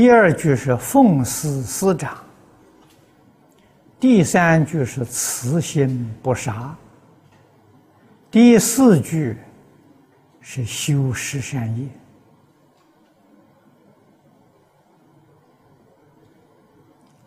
[0.01, 2.17] 第二句是奉事师长，
[4.01, 6.75] 第三句是慈心不杀，
[8.31, 9.37] 第四句。
[10.41, 11.87] 是修十善业，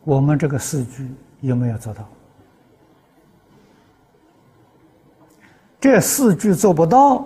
[0.04, 1.08] 我们这个四句
[1.42, 2.10] 有没有做到？
[5.80, 7.24] 这四句做不到，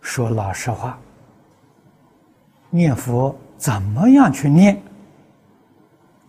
[0.00, 0.98] 说老实话，
[2.70, 4.82] 念佛怎么样去念？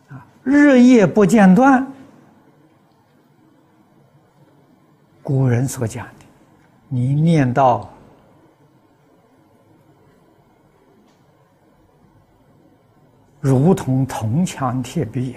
[0.10, 1.92] 啊，日夜不间断，
[5.24, 6.26] 古人所讲的，
[6.90, 7.90] 你念到。
[13.40, 15.36] 如同铜墙铁壁，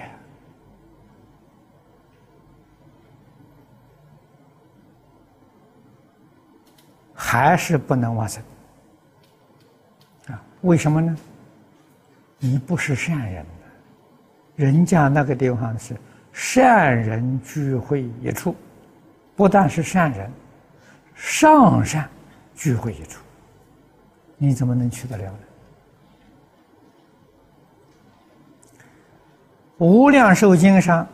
[7.14, 8.42] 还是不能完成
[10.26, 10.42] 啊？
[10.60, 11.16] 为什么呢？
[12.38, 13.46] 你不是善人，
[14.56, 15.96] 人家那个地方是
[16.32, 18.54] 善人聚会一处，
[19.34, 20.30] 不但是善人，
[21.14, 22.08] 上善
[22.54, 23.22] 聚会一处，
[24.36, 25.38] 你怎么能去得了呢？
[29.78, 31.06] 无量寿经上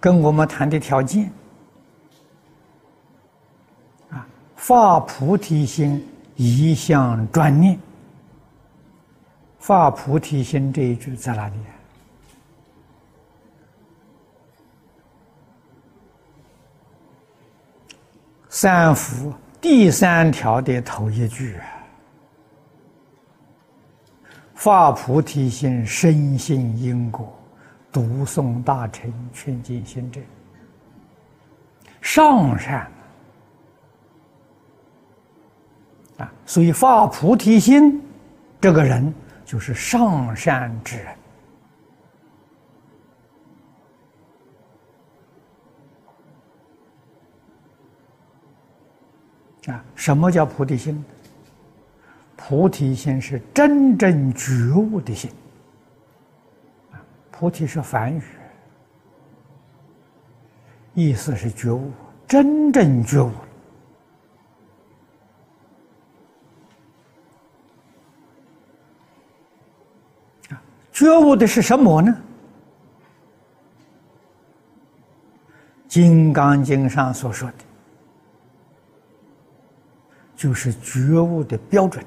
[0.00, 1.30] 跟我们谈的条件
[4.10, 7.78] 啊，发菩提心，一向专念。
[9.66, 11.54] 发菩提心这一句在哪里？
[18.48, 21.66] 三福第三条的头一句啊，
[24.54, 27.36] 发菩提心，深信因果。
[27.90, 30.20] 读诵大乘劝进心者，
[32.00, 32.88] 上善
[36.18, 38.00] 啊，所以发菩提心，
[38.60, 39.12] 这个人
[39.46, 41.16] 就是上善之人
[49.68, 49.82] 啊。
[49.94, 51.02] 什么叫菩提心？
[52.36, 55.30] 菩提心是真正觉悟的心。
[57.30, 58.22] 菩提是梵语，
[60.94, 61.90] 意思是觉悟，
[62.26, 63.30] 真正觉悟
[70.96, 72.10] 觉悟的是什么呢？
[75.92, 77.54] 《金刚经》上所说的，
[80.34, 82.02] 就是觉悟的标准。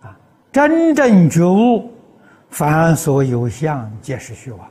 [0.00, 0.18] 啊，
[0.50, 1.92] 真正觉悟。
[2.48, 4.66] 凡所有相，皆是虚妄。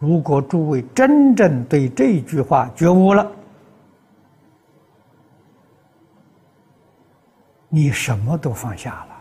[0.00, 3.30] 如果诸位真正对这句话觉悟了，
[7.68, 9.16] 你什么都放下了，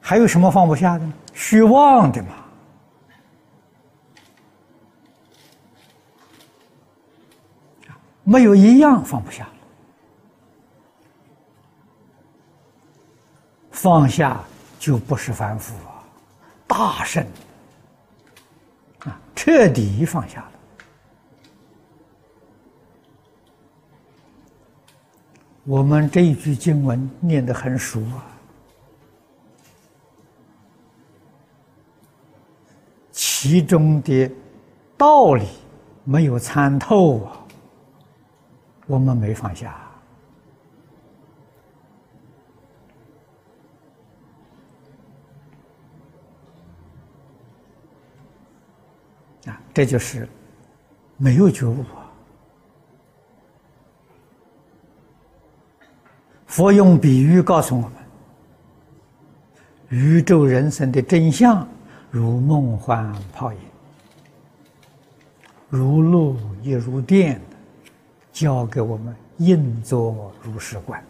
[0.00, 1.12] 还有什么放不下的呢？
[1.34, 2.28] 虚妄的嘛，
[8.24, 9.46] 没有一样放不下。
[13.70, 14.42] 放下
[14.78, 16.02] 就不是凡夫啊，
[16.66, 17.24] 大圣
[19.00, 20.52] 啊，彻底放下了。
[25.68, 28.24] 我们这一句经文念得很熟啊，
[33.12, 34.30] 其中的
[34.96, 35.46] 道理
[36.04, 37.44] 没有参透啊，
[38.86, 39.84] 我们没放下啊。
[49.74, 50.26] 这就是
[51.18, 52.07] 没有觉悟啊！
[56.48, 57.92] 佛用比喻告诉我们：
[59.90, 61.66] 宇宙人生的真相，
[62.10, 63.58] 如梦幻泡影，
[65.68, 67.40] 如露亦如电，
[68.32, 71.00] 教给我们应作如是观。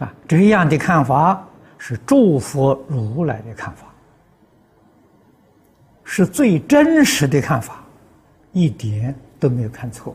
[0.00, 1.46] 啊，这样的看法
[1.78, 3.86] 是诸佛如来的看法。
[6.02, 7.82] 是最真实的看法，
[8.52, 10.14] 一点都没有看错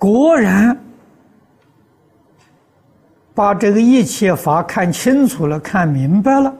[0.00, 0.74] 果然
[3.34, 6.56] 把这个一切法看清楚了、看明白了，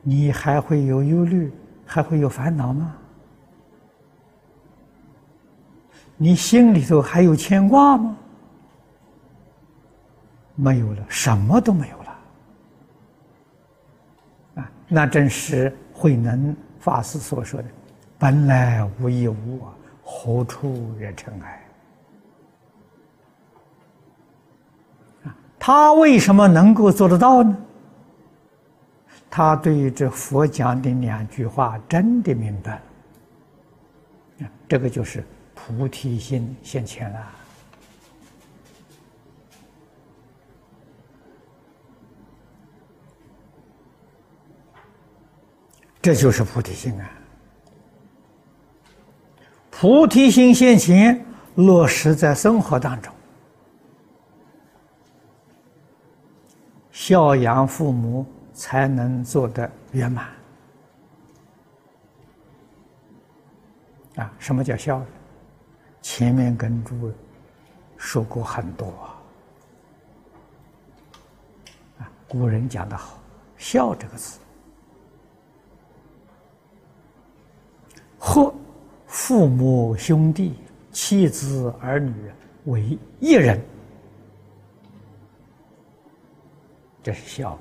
[0.00, 1.52] 你还会有忧虑，
[1.84, 2.94] 还会有烦恼吗？
[6.16, 8.16] 你心里头还有牵挂吗？
[10.54, 12.18] 没有了，什么都没有了。
[14.62, 17.68] 啊，那正是慧能法师所说的
[18.16, 19.62] ：“本来无一物，
[20.04, 21.60] 何处惹尘埃？”
[25.72, 27.56] 他为什么能够做得到呢？
[29.30, 32.82] 他对这佛讲的两句话真的明白
[34.40, 34.48] 了。
[34.68, 37.18] 这个就是菩提心现前了。
[46.02, 47.08] 这就是菩提心啊！
[49.70, 53.14] 菩提心现前，落实在生活当中，
[56.92, 60.28] 孝养父母才能做得圆满。
[64.16, 65.02] 啊，什么叫孝？
[66.02, 67.12] 前面跟诸位
[67.96, 68.86] 说过很多
[71.98, 72.10] 啊。
[72.26, 73.18] 古人讲的好
[73.58, 74.38] ，“孝”这个字。
[78.18, 78.52] 和
[79.06, 80.54] 父母兄弟、
[80.92, 82.14] 妻子儿女
[82.64, 83.60] 为一人，
[87.02, 87.58] 这是孝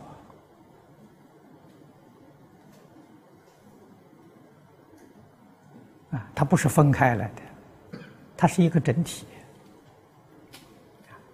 [6.12, 6.30] 啊！
[6.36, 8.00] 它不是分开来的，
[8.36, 9.26] 它是一个整体。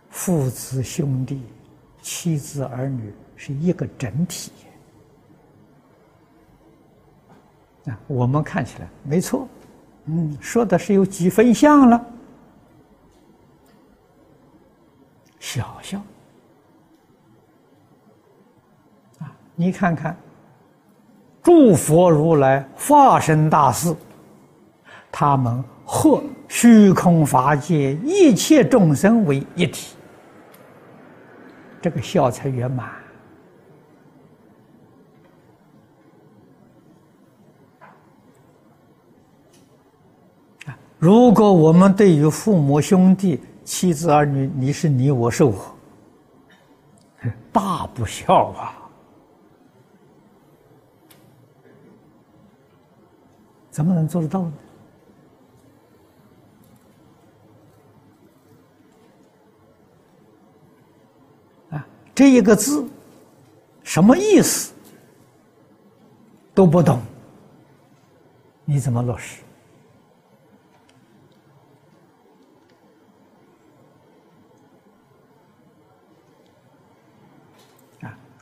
[0.10, 1.44] 父子兄弟、
[2.02, 4.52] 妻子儿女是一个整体。
[7.86, 9.48] 啊，我们看起来没错，
[10.06, 12.06] 嗯，说的是有几分像了，
[15.40, 16.00] 小小
[19.20, 20.16] 啊，你看看，
[21.42, 23.96] 诸佛如来化身大士，
[25.12, 29.96] 他们和虚空法界一切众生为一体，
[31.82, 32.90] 这个孝才圆满。
[40.98, 45.54] 如果我们对于父母兄弟、妻子儿女，你是你，我是我，
[47.54, 48.85] 大不孝啊！
[53.76, 54.54] 怎么能做得到呢？
[61.72, 62.88] 啊，这一个字
[63.84, 64.74] 什么意思
[66.54, 67.02] 都不懂，
[68.64, 69.42] 你怎么落实？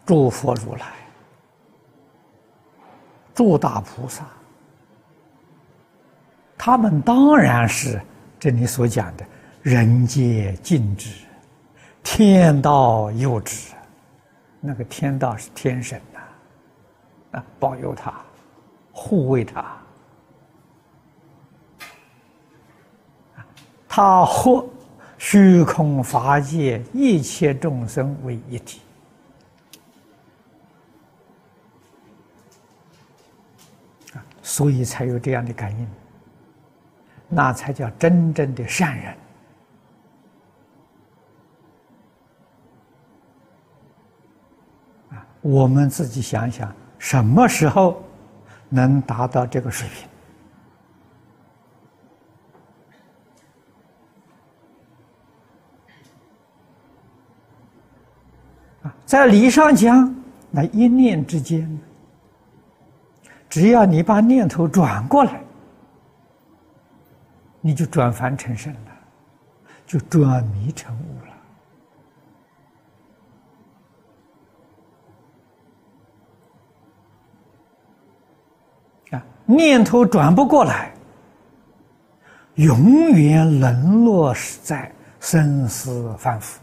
[0.05, 0.93] 诸佛如来、
[3.33, 4.27] 诸大菩萨，
[6.65, 8.01] 他们当然是
[8.39, 9.25] 这里所讲的
[9.61, 11.09] 人皆尽知、
[12.01, 13.73] 天道佑之。
[14.61, 18.13] 那个天道是天神呐，啊，保佑他、
[18.93, 19.77] 护卫他，
[23.85, 24.65] 他和
[25.17, 28.79] 虚空法界一切众生为一体。
[34.41, 35.87] 所以才有这样的感应，
[37.33, 39.15] 那才叫真正的善人
[45.09, 45.25] 啊！
[45.41, 48.01] 我们自己想想，什么时候
[48.69, 50.07] 能达到这个水平
[58.83, 58.95] 啊？
[59.05, 60.15] 在理上讲，
[60.49, 61.79] 那一念之间。
[63.49, 65.42] 只要你把念头转过来，
[67.65, 68.91] 你就转凡成圣了，
[69.85, 71.25] 就转迷成悟
[79.11, 79.17] 了。
[79.17, 80.93] 啊，念头转不过来，
[82.55, 84.91] 永远沦落在
[85.21, 86.59] 生死反复。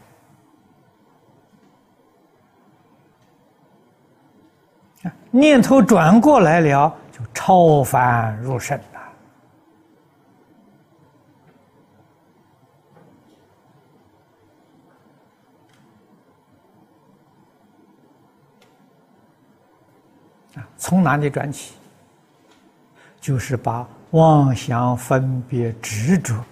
[5.31, 9.01] 念头转过来了，就超凡入圣了。
[20.57, 21.75] 啊，从哪里转起？
[23.21, 26.43] 就是把妄想、分别、执着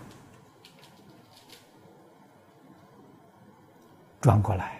[4.20, 4.78] 转过来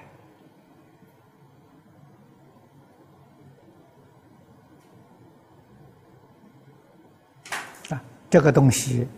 [7.89, 9.09] 啊，这个东西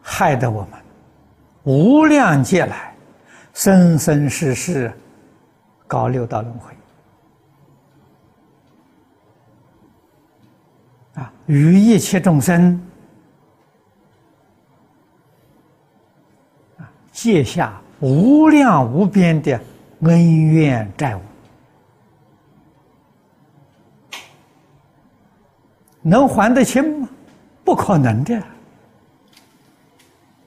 [0.00, 0.70] 害得我们
[1.64, 2.96] 无量劫来
[3.52, 4.90] 生生世世
[5.86, 6.72] 搞六道轮回
[11.46, 12.80] 与一切众生
[16.78, 16.90] 啊。
[17.12, 19.60] 借下无量无边的
[20.00, 21.20] 恩怨债务，
[26.02, 27.08] 能还得清吗？
[27.64, 28.42] 不可能的。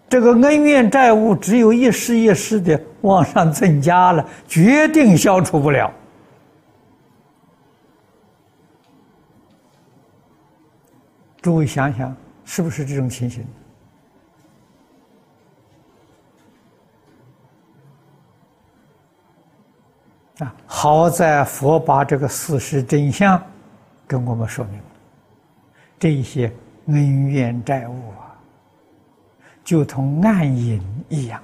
[0.10, 5.91] 这个恩怨债务只有一世一世的往上增加了，决定消除不了。
[11.48, 13.48] 诸位想想，是不是这种情形？
[20.39, 23.41] 啊，好在佛把这个事实真相
[24.06, 24.86] 跟我们说明了，
[25.98, 26.54] 这些
[26.88, 28.36] 恩怨债务啊，
[29.64, 31.41] 就同暗影一样，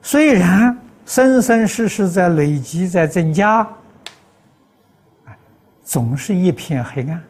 [0.00, 3.68] 虽然生生世世在累积，在增加，
[5.86, 7.22] 总是一片黑暗，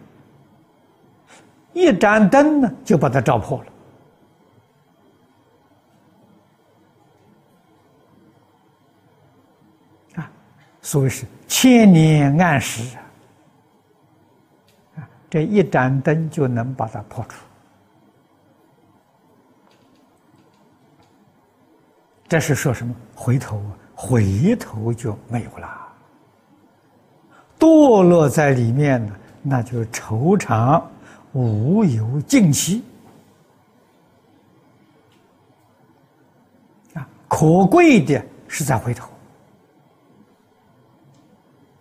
[1.75, 3.67] 一盏灯呢，就把它照破了。
[10.23, 10.33] 啊
[10.81, 12.97] 所谓是千年暗时
[14.97, 17.45] 啊，这一盏灯就能把它破除。
[22.27, 22.95] 这是说什么？
[23.15, 23.63] 回头，
[23.95, 25.86] 回头就没有了。
[27.67, 29.12] 堕落在里面呢，
[29.43, 30.89] 那就愁肠
[31.33, 32.85] 无有尽期
[36.95, 37.09] 啊！
[37.27, 39.11] 可贵的是在回头。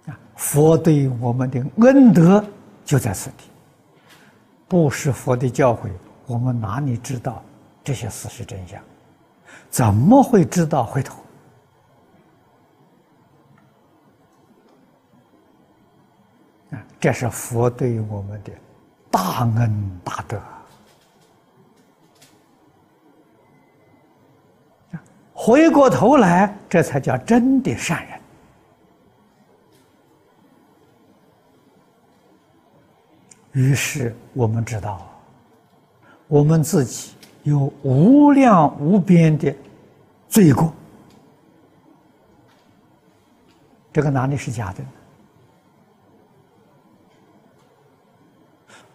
[0.07, 2.43] 啊佛对我们的恩德
[2.83, 3.45] 就在此地，
[4.67, 5.91] 不是佛的教诲，
[6.25, 7.43] 我们哪里知道
[7.83, 8.81] 这些事实真相？
[9.69, 11.21] 怎么会知道回头？
[16.71, 18.51] 啊，这是佛对我们的
[19.11, 20.41] 大恩大德。
[25.31, 28.19] 回过头来，这才叫真的善人。
[33.51, 35.07] 于是我们知道，
[36.27, 39.55] 我们自己有无量无边的
[40.27, 40.73] 罪过。
[43.93, 44.83] 这个哪里是假的？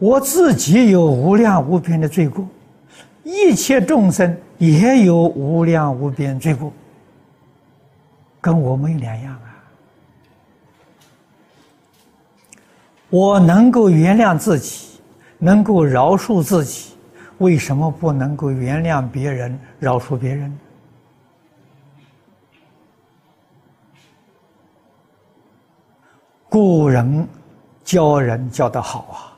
[0.01, 2.45] 我自己有无量无边的罪过，
[3.23, 6.73] 一切众生也有无量无边罪过，
[8.41, 9.47] 跟我们两样啊。
[13.11, 15.01] 我能够原谅自己，
[15.37, 16.95] 能够饶恕自己，
[17.37, 20.59] 为什么不能够原谅别人、饶恕别人？
[26.49, 27.29] 古人
[27.85, 29.30] 教人教得好啊，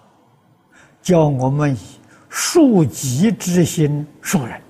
[1.02, 2.00] 教我们以
[2.30, 4.60] 恕己之心恕人，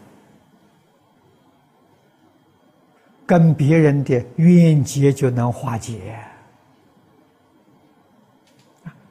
[3.27, 6.19] 跟别人的冤结就能化解。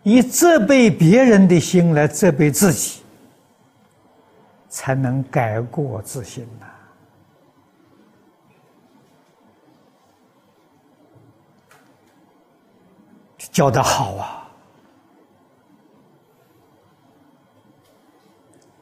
[0.03, 3.03] 以责备别人的心来责备自己，
[4.67, 6.65] 才能改过自新呐。
[13.51, 14.40] 教的好啊！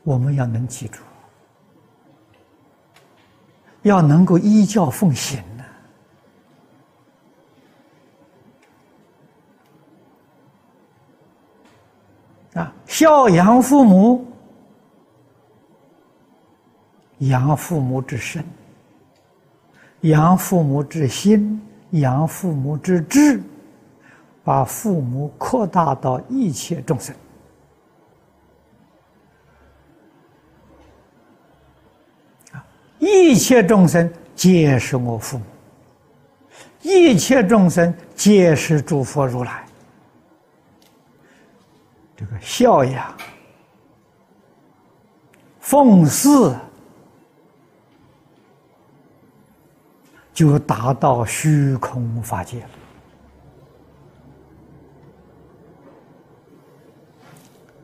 [0.09, 1.01] 我们要能记住，
[3.83, 5.39] 要能够依教奉行。
[12.55, 14.25] 啊，孝养父母，
[17.19, 18.43] 养父母之身，
[20.01, 23.39] 养父母之心，养父母之志，
[24.43, 27.15] 把父母扩大到一切众生。
[33.19, 35.43] 一切众生皆是我父母，
[36.81, 39.65] 一切众生皆是诸佛如来。
[42.15, 43.13] 这个孝养、
[45.59, 46.55] 奉祀，
[50.33, 52.69] 就达到虚空法界了。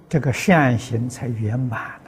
[0.08, 2.00] 这个善行才圆满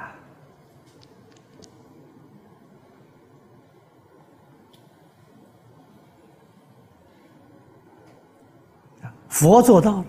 [9.38, 10.06] 佛做到了，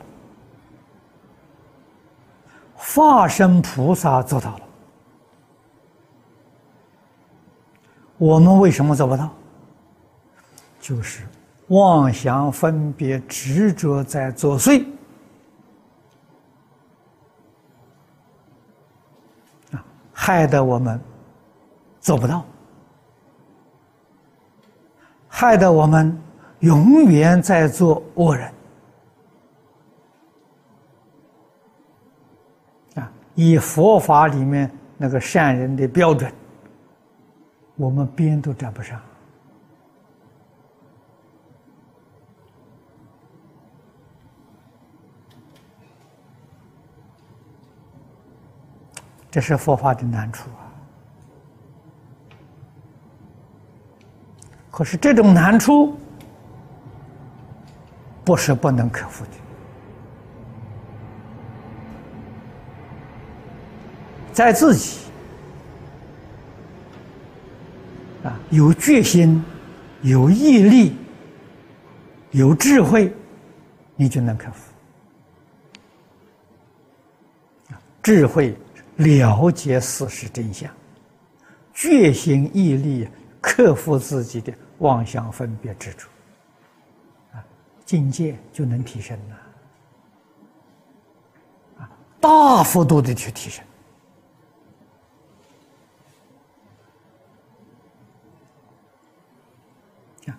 [2.75, 4.61] 化身菩萨做到了，
[8.17, 9.31] 我们为什么做不到？
[10.81, 11.27] 就是
[11.67, 14.83] 妄想分别执着在作祟。
[19.73, 20.99] 啊，害得我们
[22.01, 22.43] 做不到，
[25.29, 26.19] 害得我们
[26.61, 28.53] 永远在做恶人
[32.95, 33.13] 啊！
[33.39, 36.33] 以佛法里面那个善人的标准，
[37.77, 39.01] 我们边都沾不上。
[49.31, 50.67] 这是佛法的难处啊！
[54.69, 55.97] 可是这种难处
[58.25, 59.31] 不是不能克服的，
[64.39, 65.01] 在自己
[68.23, 69.43] 啊有决心、
[70.03, 70.97] 有毅力、
[72.31, 73.13] 有智慧，
[73.97, 74.73] 你就能克服。
[78.01, 78.57] 智慧。
[78.99, 80.69] 了解事实真相，
[81.73, 83.09] 决心毅力
[83.41, 86.09] 克服自己的妄想分别执着，
[87.33, 87.39] 啊，
[87.85, 89.37] 境界就能提升了，
[91.79, 93.65] 啊，大幅度的去提升。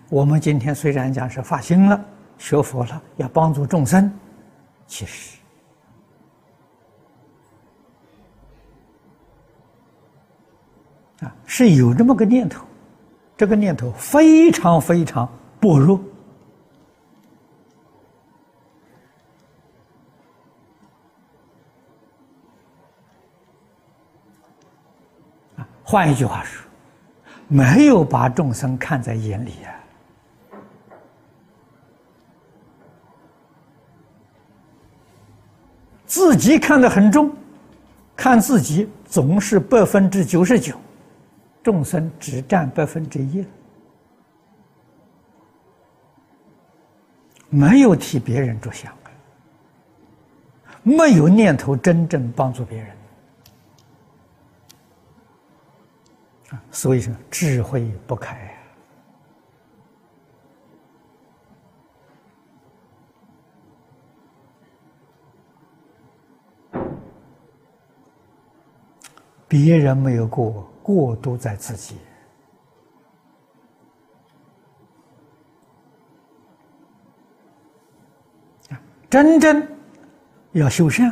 [0.08, 2.04] 我们今天虽然讲是发心了，
[2.38, 4.12] 学佛了，要帮助众生，
[4.86, 5.36] 其实。
[11.20, 12.64] 啊，是有这么个念头，
[13.36, 15.28] 这个念头非常非常
[15.60, 16.00] 薄弱。
[25.82, 26.64] 换一句话说，
[27.48, 29.79] 没有把众生看在眼里呀，
[36.10, 37.32] 自己看得很重，
[38.16, 40.74] 看自己总是百分之九十九。
[41.62, 43.46] 众生只占百分之一，
[47.48, 48.92] 没有替别人着想，
[50.82, 52.96] 没有念头真正帮助别人，
[56.72, 58.52] 所以说智慧不开
[69.50, 70.66] 别人没有过。
[70.82, 71.94] 过都在自己
[78.70, 78.80] 啊！
[79.08, 79.64] 真正
[80.52, 81.10] 要修善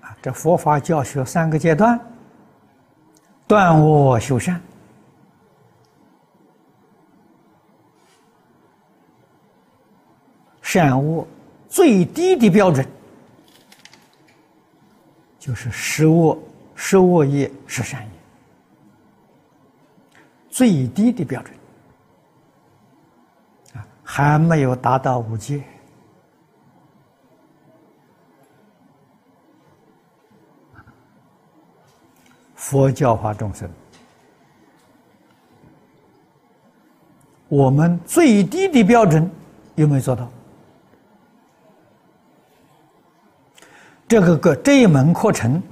[0.00, 2.00] 啊，这佛法教学三个阶段：
[3.46, 4.60] 断我修善，
[10.62, 11.24] 善恶
[11.68, 12.84] 最低的标准
[15.38, 16.36] 就是十恶，
[16.74, 18.08] 十恶业是善业。
[20.48, 21.54] 最低的标准
[23.74, 25.62] 啊，还没有达到五戒。
[32.54, 33.68] 佛教化众生，
[37.48, 39.30] 我们最低的标准
[39.74, 40.30] 有没有做到？
[44.06, 45.62] 这个个这一门课程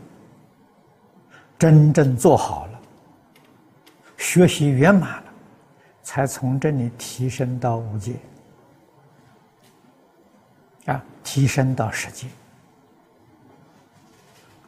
[1.61, 2.80] 真正做好了。
[4.16, 5.24] 学习圆满了，
[6.02, 8.14] 才从这里提升到五界，
[10.86, 12.26] 啊，提升到十界。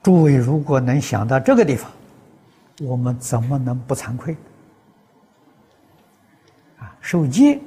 [0.03, 1.91] 诸位如果能想到这个地方，
[2.81, 4.37] 我们怎么能不惭愧？
[6.79, 7.59] 啊，受戒，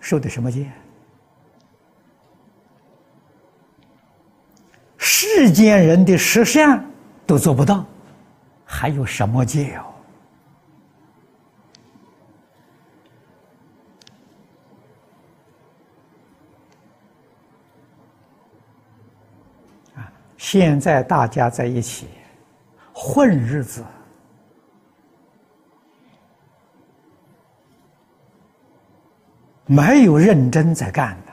[0.00, 0.70] 受的什么戒？
[4.96, 6.84] 世间人的实相
[7.26, 7.84] 都做不到，
[8.74, 9.84] 还有什么戒哦？
[19.94, 22.08] 啊现在大家在一起
[22.94, 23.84] 混日子，
[29.66, 31.32] 没有认真在干的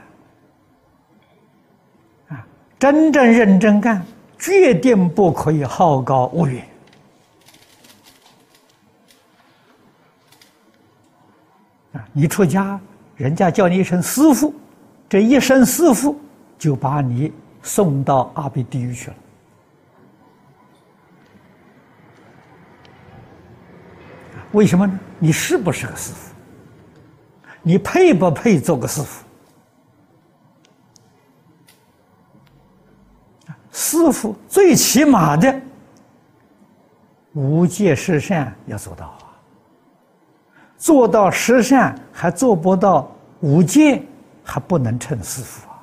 [2.36, 2.46] 啊！
[2.78, 4.06] 真正认真干，
[4.38, 6.68] 决定不可以好高骛远
[11.94, 12.06] 啊！
[12.14, 12.80] 你出家，
[13.16, 14.54] 人家叫你一声师傅，
[15.08, 16.20] 这一声师傅
[16.58, 17.34] 就把你
[17.64, 19.16] 送到阿鼻地狱去了。
[24.52, 25.00] 为什么呢？
[25.20, 26.34] 你是不是个师傅？
[27.62, 29.26] 你配不配做个师傅？
[33.72, 35.62] 师傅最起码的
[37.34, 39.18] 无戒十善要做到！
[40.80, 43.12] 做到十善还做不到
[43.42, 44.02] 五戒，
[44.44, 45.76] 还不能称师傅啊！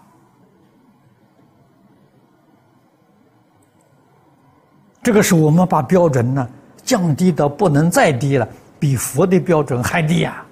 [5.03, 6.49] 这个是我们把标准呢
[6.83, 10.43] 降低到不能再低了，比佛的标准还低呀！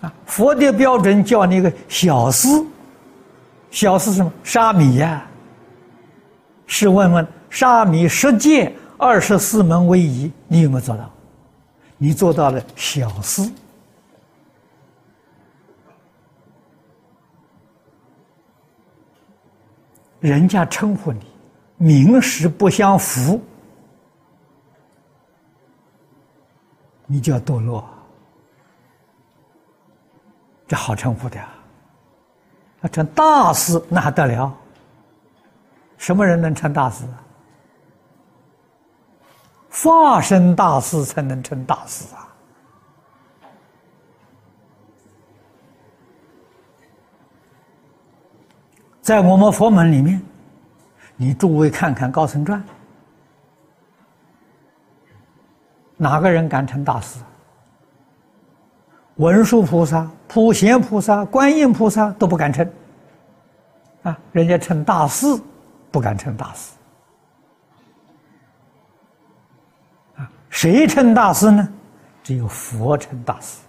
[0.00, 2.48] 啊，佛的标准叫那个小师，
[3.70, 4.32] 小师什么？
[4.42, 5.26] 沙弥呀！
[6.66, 11.10] 试问问，沙弥十戒二十四门为宜，你有没有做到？
[12.02, 13.42] 你做到了小师，
[20.18, 21.26] 人家称呼你
[21.76, 23.38] 名实不相符，
[27.04, 27.86] 你就要堕落。
[30.66, 31.52] 这好称呼的啊！
[32.80, 34.56] 要成大师那还得了？
[35.98, 37.04] 什么人能成大师？
[39.70, 42.26] 化身大师才能成大师啊！
[49.00, 50.20] 在我们佛门里面，
[51.16, 52.60] 你诸位看看《高僧传》，
[55.96, 57.18] 哪个人敢成大师？
[59.16, 62.70] 文殊菩萨、普贤菩萨、观音菩萨都不敢称，
[64.02, 65.26] 啊，人家称大师，
[65.90, 66.72] 不敢称大师。
[70.50, 71.66] 谁称大师呢？
[72.22, 73.60] 只有佛称大师。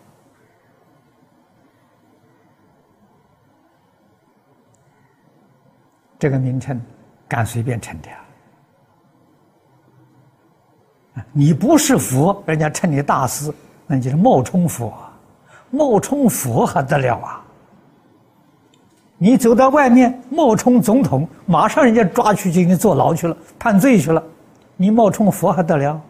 [6.20, 6.80] 这个名称
[7.28, 8.18] 敢随便称的呀？
[11.32, 13.54] 你不是佛，人家称你大师，
[13.88, 14.94] 那就是冒充佛。
[15.70, 17.42] 冒充佛还得了啊！
[19.18, 24.22] 你走到外面冒充总统，马上人家抓去就给你坐牢去了，判罪去了。
[24.76, 26.02] 你冒充佛还得了？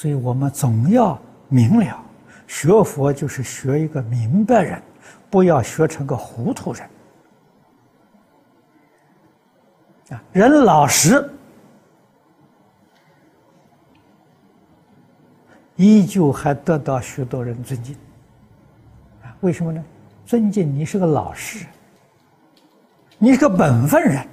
[0.00, 1.20] 所以我们总要
[1.50, 2.02] 明了，
[2.46, 4.82] 学佛就是学一个明白人，
[5.28, 6.88] 不要学成个糊涂人。
[10.08, 11.30] 啊，人老实。
[15.76, 17.94] 依旧还得到许多人尊敬，
[19.22, 19.84] 啊，为什么呢？
[20.24, 21.68] 尊敬你是个老实人，
[23.18, 24.26] 你是个本分人，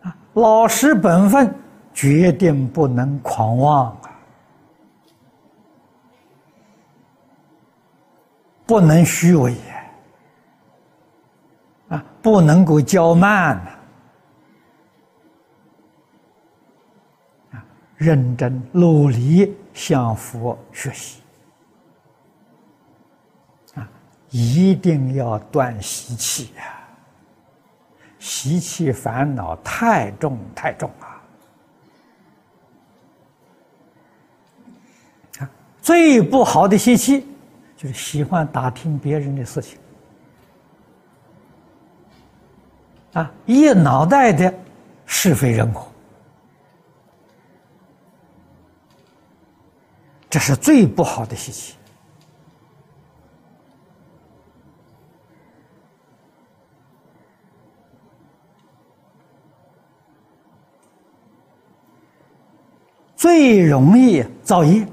[0.00, 1.54] 啊，老实本分
[1.92, 4.10] 决定不能狂妄啊，
[8.66, 9.56] 不能虚伪，
[11.88, 13.60] 啊，不能够骄慢。
[17.96, 21.22] 认真努力向佛学习
[23.74, 23.88] 啊！
[24.30, 26.80] 一定要断习气呀！
[28.18, 30.90] 习气烦恼太重太重！
[30.98, 31.11] 啊，
[35.82, 37.26] 最不好的习气
[37.76, 39.76] 就是喜欢打听别人的事情
[43.14, 44.54] 啊，一脑袋的
[45.04, 45.92] 是非人我。
[50.30, 51.74] 这是最不好的习气，
[63.14, 64.86] 最容易造业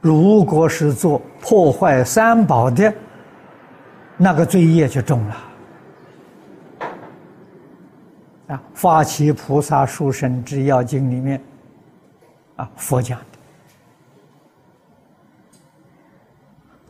[0.00, 2.92] 如果是做破坏三宝的，
[4.16, 5.36] 那个罪业就重了。
[8.48, 11.40] 啊，《发起菩萨殊胜之要经》里面，
[12.56, 13.24] 啊，佛讲的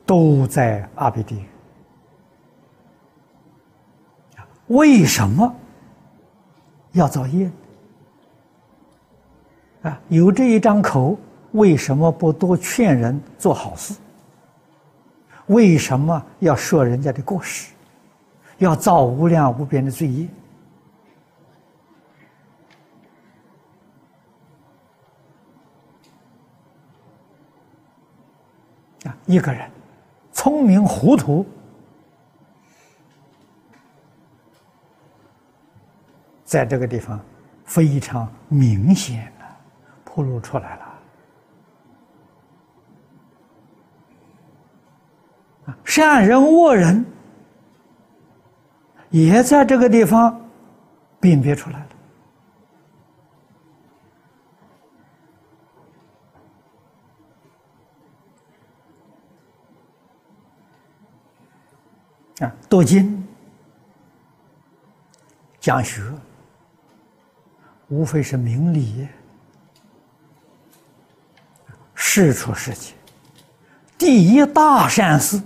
[0.07, 1.45] 都在阿鼻地狱。
[4.69, 5.53] 为什么
[6.93, 7.51] 要造业？
[9.83, 11.19] 啊，有这一张口，
[11.53, 13.95] 为什么不多劝人做好事？
[15.47, 17.73] 为什么要说人家的过失？
[18.59, 20.29] 要造无量无边的罪业？
[29.07, 29.69] 啊，一个人
[30.33, 31.45] 聪明糊涂，
[36.45, 37.19] 在这个地方
[37.65, 39.45] 非常明显的
[40.05, 40.89] 暴露出来了。
[45.85, 47.05] 善人恶人
[49.11, 50.41] 也在这个地方
[51.18, 51.87] 辨别出来了。
[62.47, 63.27] 啊，读经
[65.61, 66.03] 讲学，
[67.89, 69.07] 无非是明理，
[71.95, 72.95] 事出世界，
[73.99, 75.39] 第一大善事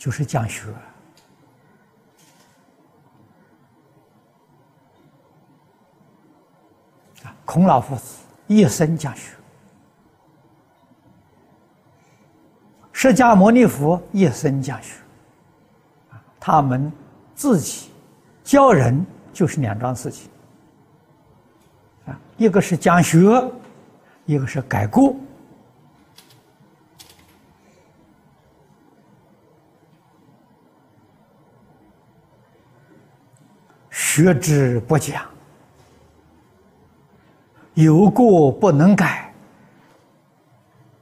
[0.00, 0.62] 就是讲学。
[7.22, 9.36] 啊，孔老夫子一生讲学，
[12.94, 14.94] 释迦牟尼佛一生讲学。
[16.40, 16.90] 他们
[17.34, 17.90] 自己
[18.42, 20.30] 教人就是两桩事情
[22.06, 23.52] 啊，一个是讲学，
[24.24, 25.14] 一个是改过。
[34.12, 35.24] 学之不讲，
[37.74, 39.32] 有过不能改。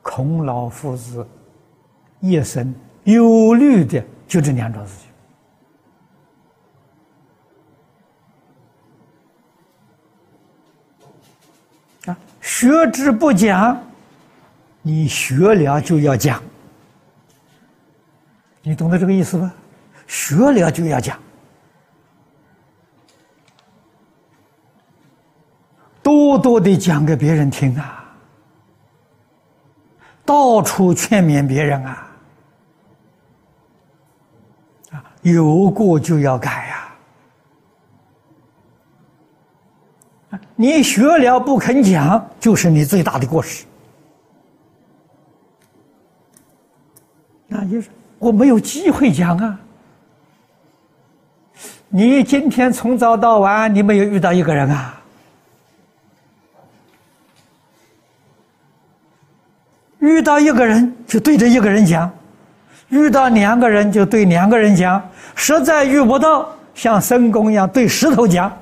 [0.02, 1.26] 孔老夫子
[2.20, 4.92] 一生忧虑的就这两桩事
[12.04, 12.18] 情啊。
[12.42, 13.82] 学之不讲，
[14.82, 16.42] 你学了就要讲，
[18.60, 19.50] 你懂得这个意思吗？
[20.06, 21.18] 学了就要讲，
[26.38, 28.04] 多多的讲给别人听啊，
[30.24, 32.08] 到处劝勉别人啊，
[34.92, 36.84] 啊，有过就要改呀。
[40.54, 43.64] 你学了不肯讲，就是你最大的过失。
[47.46, 49.58] 那就是我没有机会讲啊！
[51.88, 54.97] 你今天从早到晚，你没有遇到一个人啊？
[60.00, 62.10] 遇到一个人就对着一个人讲，
[62.88, 65.02] 遇到两个人就对两个人讲，
[65.34, 68.56] 实在遇不到，像深宫一样对石头讲。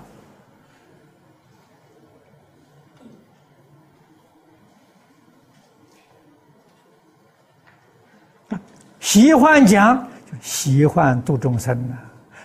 [8.99, 9.97] 喜欢讲，
[10.31, 11.95] 就喜欢度众生呐，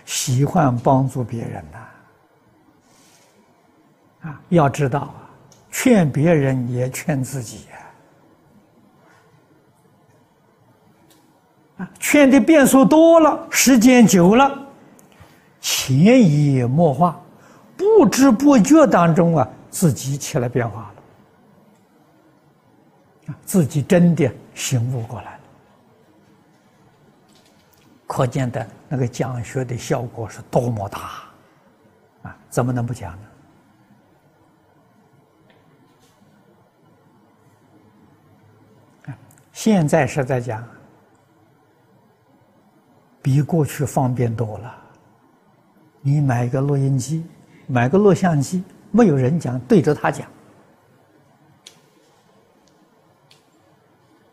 [0.04, 1.78] 喜欢帮助别人呐。
[4.28, 5.26] 啊，要知道啊，
[5.72, 7.76] 劝别人也劝自己呀。
[7.76, 7.81] 啊，
[11.78, 14.66] 啊劝的变数多了，时间久了，
[15.60, 17.20] 潜移默化，
[17.76, 20.92] 不知不觉当中啊，自己起了变化
[23.26, 25.40] 了，自己真的醒悟过来了。
[28.06, 31.00] 可见的那个讲学的效果是多么大，
[32.22, 33.18] 啊，怎么能不讲呢？
[39.52, 40.66] 现在是在讲，
[43.22, 44.74] 比过去方便多了。
[46.00, 47.24] 你买个录音机，
[47.68, 50.26] 买个录像机，没有人讲，对着他讲，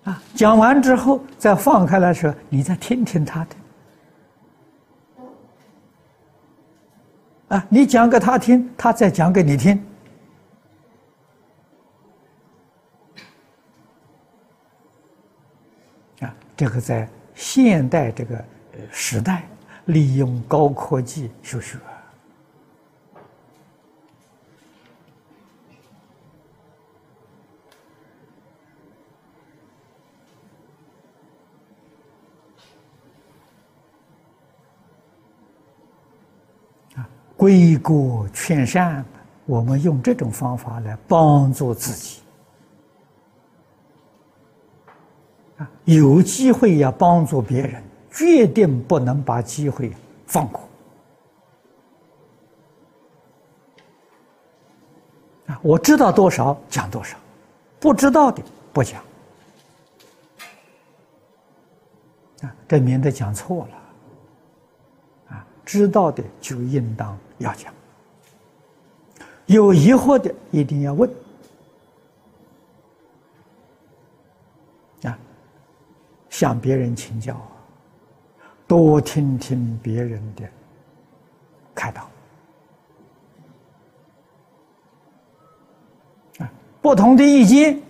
[0.05, 3.55] 啊，讲完之后再放开来说，你再听听他的。
[7.49, 9.85] 啊，你讲给他听，他再讲给你听。
[16.21, 18.43] 啊，这个在现代这个
[18.91, 19.47] 时代，
[19.85, 21.77] 利用高科技学学。
[37.35, 39.05] 归国劝善，
[39.45, 42.21] 我们用这种方法来帮助自己。
[45.57, 47.81] 啊，有机会要帮助别人，
[48.11, 49.91] 决定不能把机会
[50.25, 50.61] 放过。
[55.47, 57.17] 啊，我知道多少讲多少，
[57.79, 59.01] 不知道的不讲。
[62.41, 65.45] 啊，这免得讲错了啊。
[65.65, 67.73] 知道的就应当要讲，
[69.45, 71.09] 有疑惑的一定要问
[75.03, 75.17] 啊，
[76.29, 77.35] 向别人请教，
[78.69, 80.43] 多听听别人的
[81.73, 82.07] 开导。
[86.37, 87.81] 啊，不同的意见，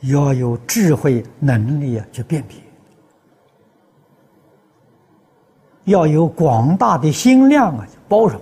[0.00, 2.56] 要有智慧能力啊，去辨别。
[5.84, 8.40] 要有广大的心量啊，包容。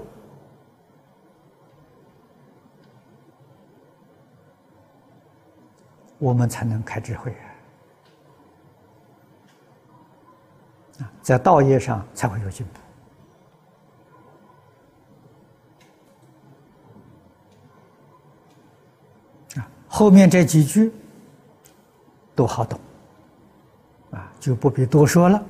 [6.20, 7.34] 我们才能开智慧
[11.00, 11.10] 啊！
[11.22, 12.66] 在道业上才会有进
[19.54, 19.66] 步啊！
[19.88, 20.92] 后面这几句
[22.34, 22.78] 都好懂
[24.10, 25.42] 啊，就不必多说了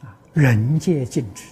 [0.00, 0.16] 啊！
[0.32, 1.44] 人皆尽之，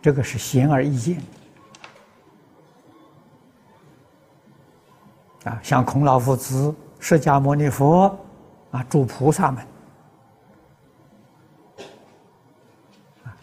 [0.00, 1.22] 这个是显而易见的。
[5.44, 8.14] 啊，像孔老夫子、释迦牟尼佛，
[8.70, 9.66] 啊，诸菩萨们，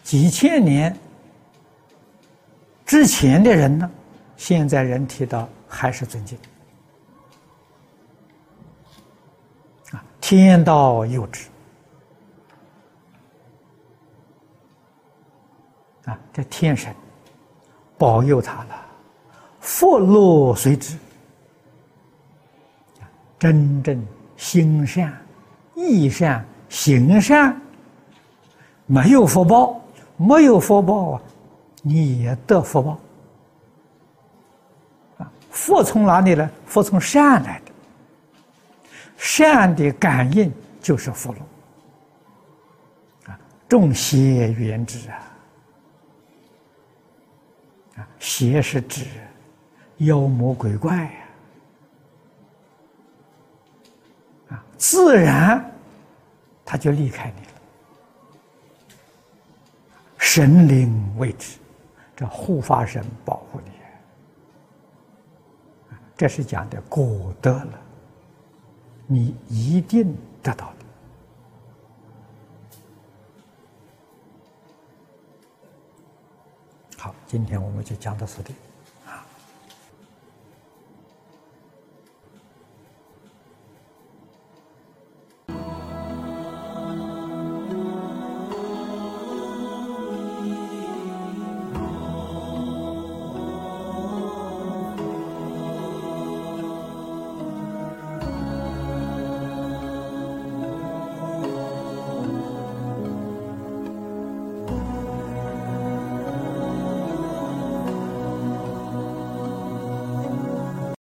[0.04, 0.96] 几千年
[2.86, 3.90] 之前的人呢，
[4.36, 6.38] 现在人提到还是尊敬。
[9.90, 11.48] 啊，天道佑之。
[16.04, 16.94] 啊，这天神
[17.98, 18.86] 保佑他了，
[19.60, 20.96] 福禄随之。
[23.38, 24.04] 真正
[24.36, 25.16] 心善、
[25.74, 27.60] 意善、行善，
[28.86, 29.80] 没有福报，
[30.16, 31.22] 没有福报啊，
[31.82, 32.98] 你也得福报。
[35.18, 36.50] 啊，福从哪里来？
[36.66, 37.72] 福从善来的，
[39.16, 41.38] 善的感应就是福禄。
[43.30, 45.22] 啊，众邪缘之啊，
[47.98, 49.06] 啊，邪是指
[49.98, 51.10] 妖魔鬼怪呀。
[54.78, 55.70] 自然，
[56.64, 57.52] 他就离开你了。
[60.16, 61.58] 神灵为之，
[62.14, 63.72] 这护法神保护你，
[66.16, 67.80] 这是讲的果德了，
[69.06, 70.74] 你一定得到的。
[76.98, 78.54] 好，今天我们就讲到此地。
[85.48, 85.87] Bye.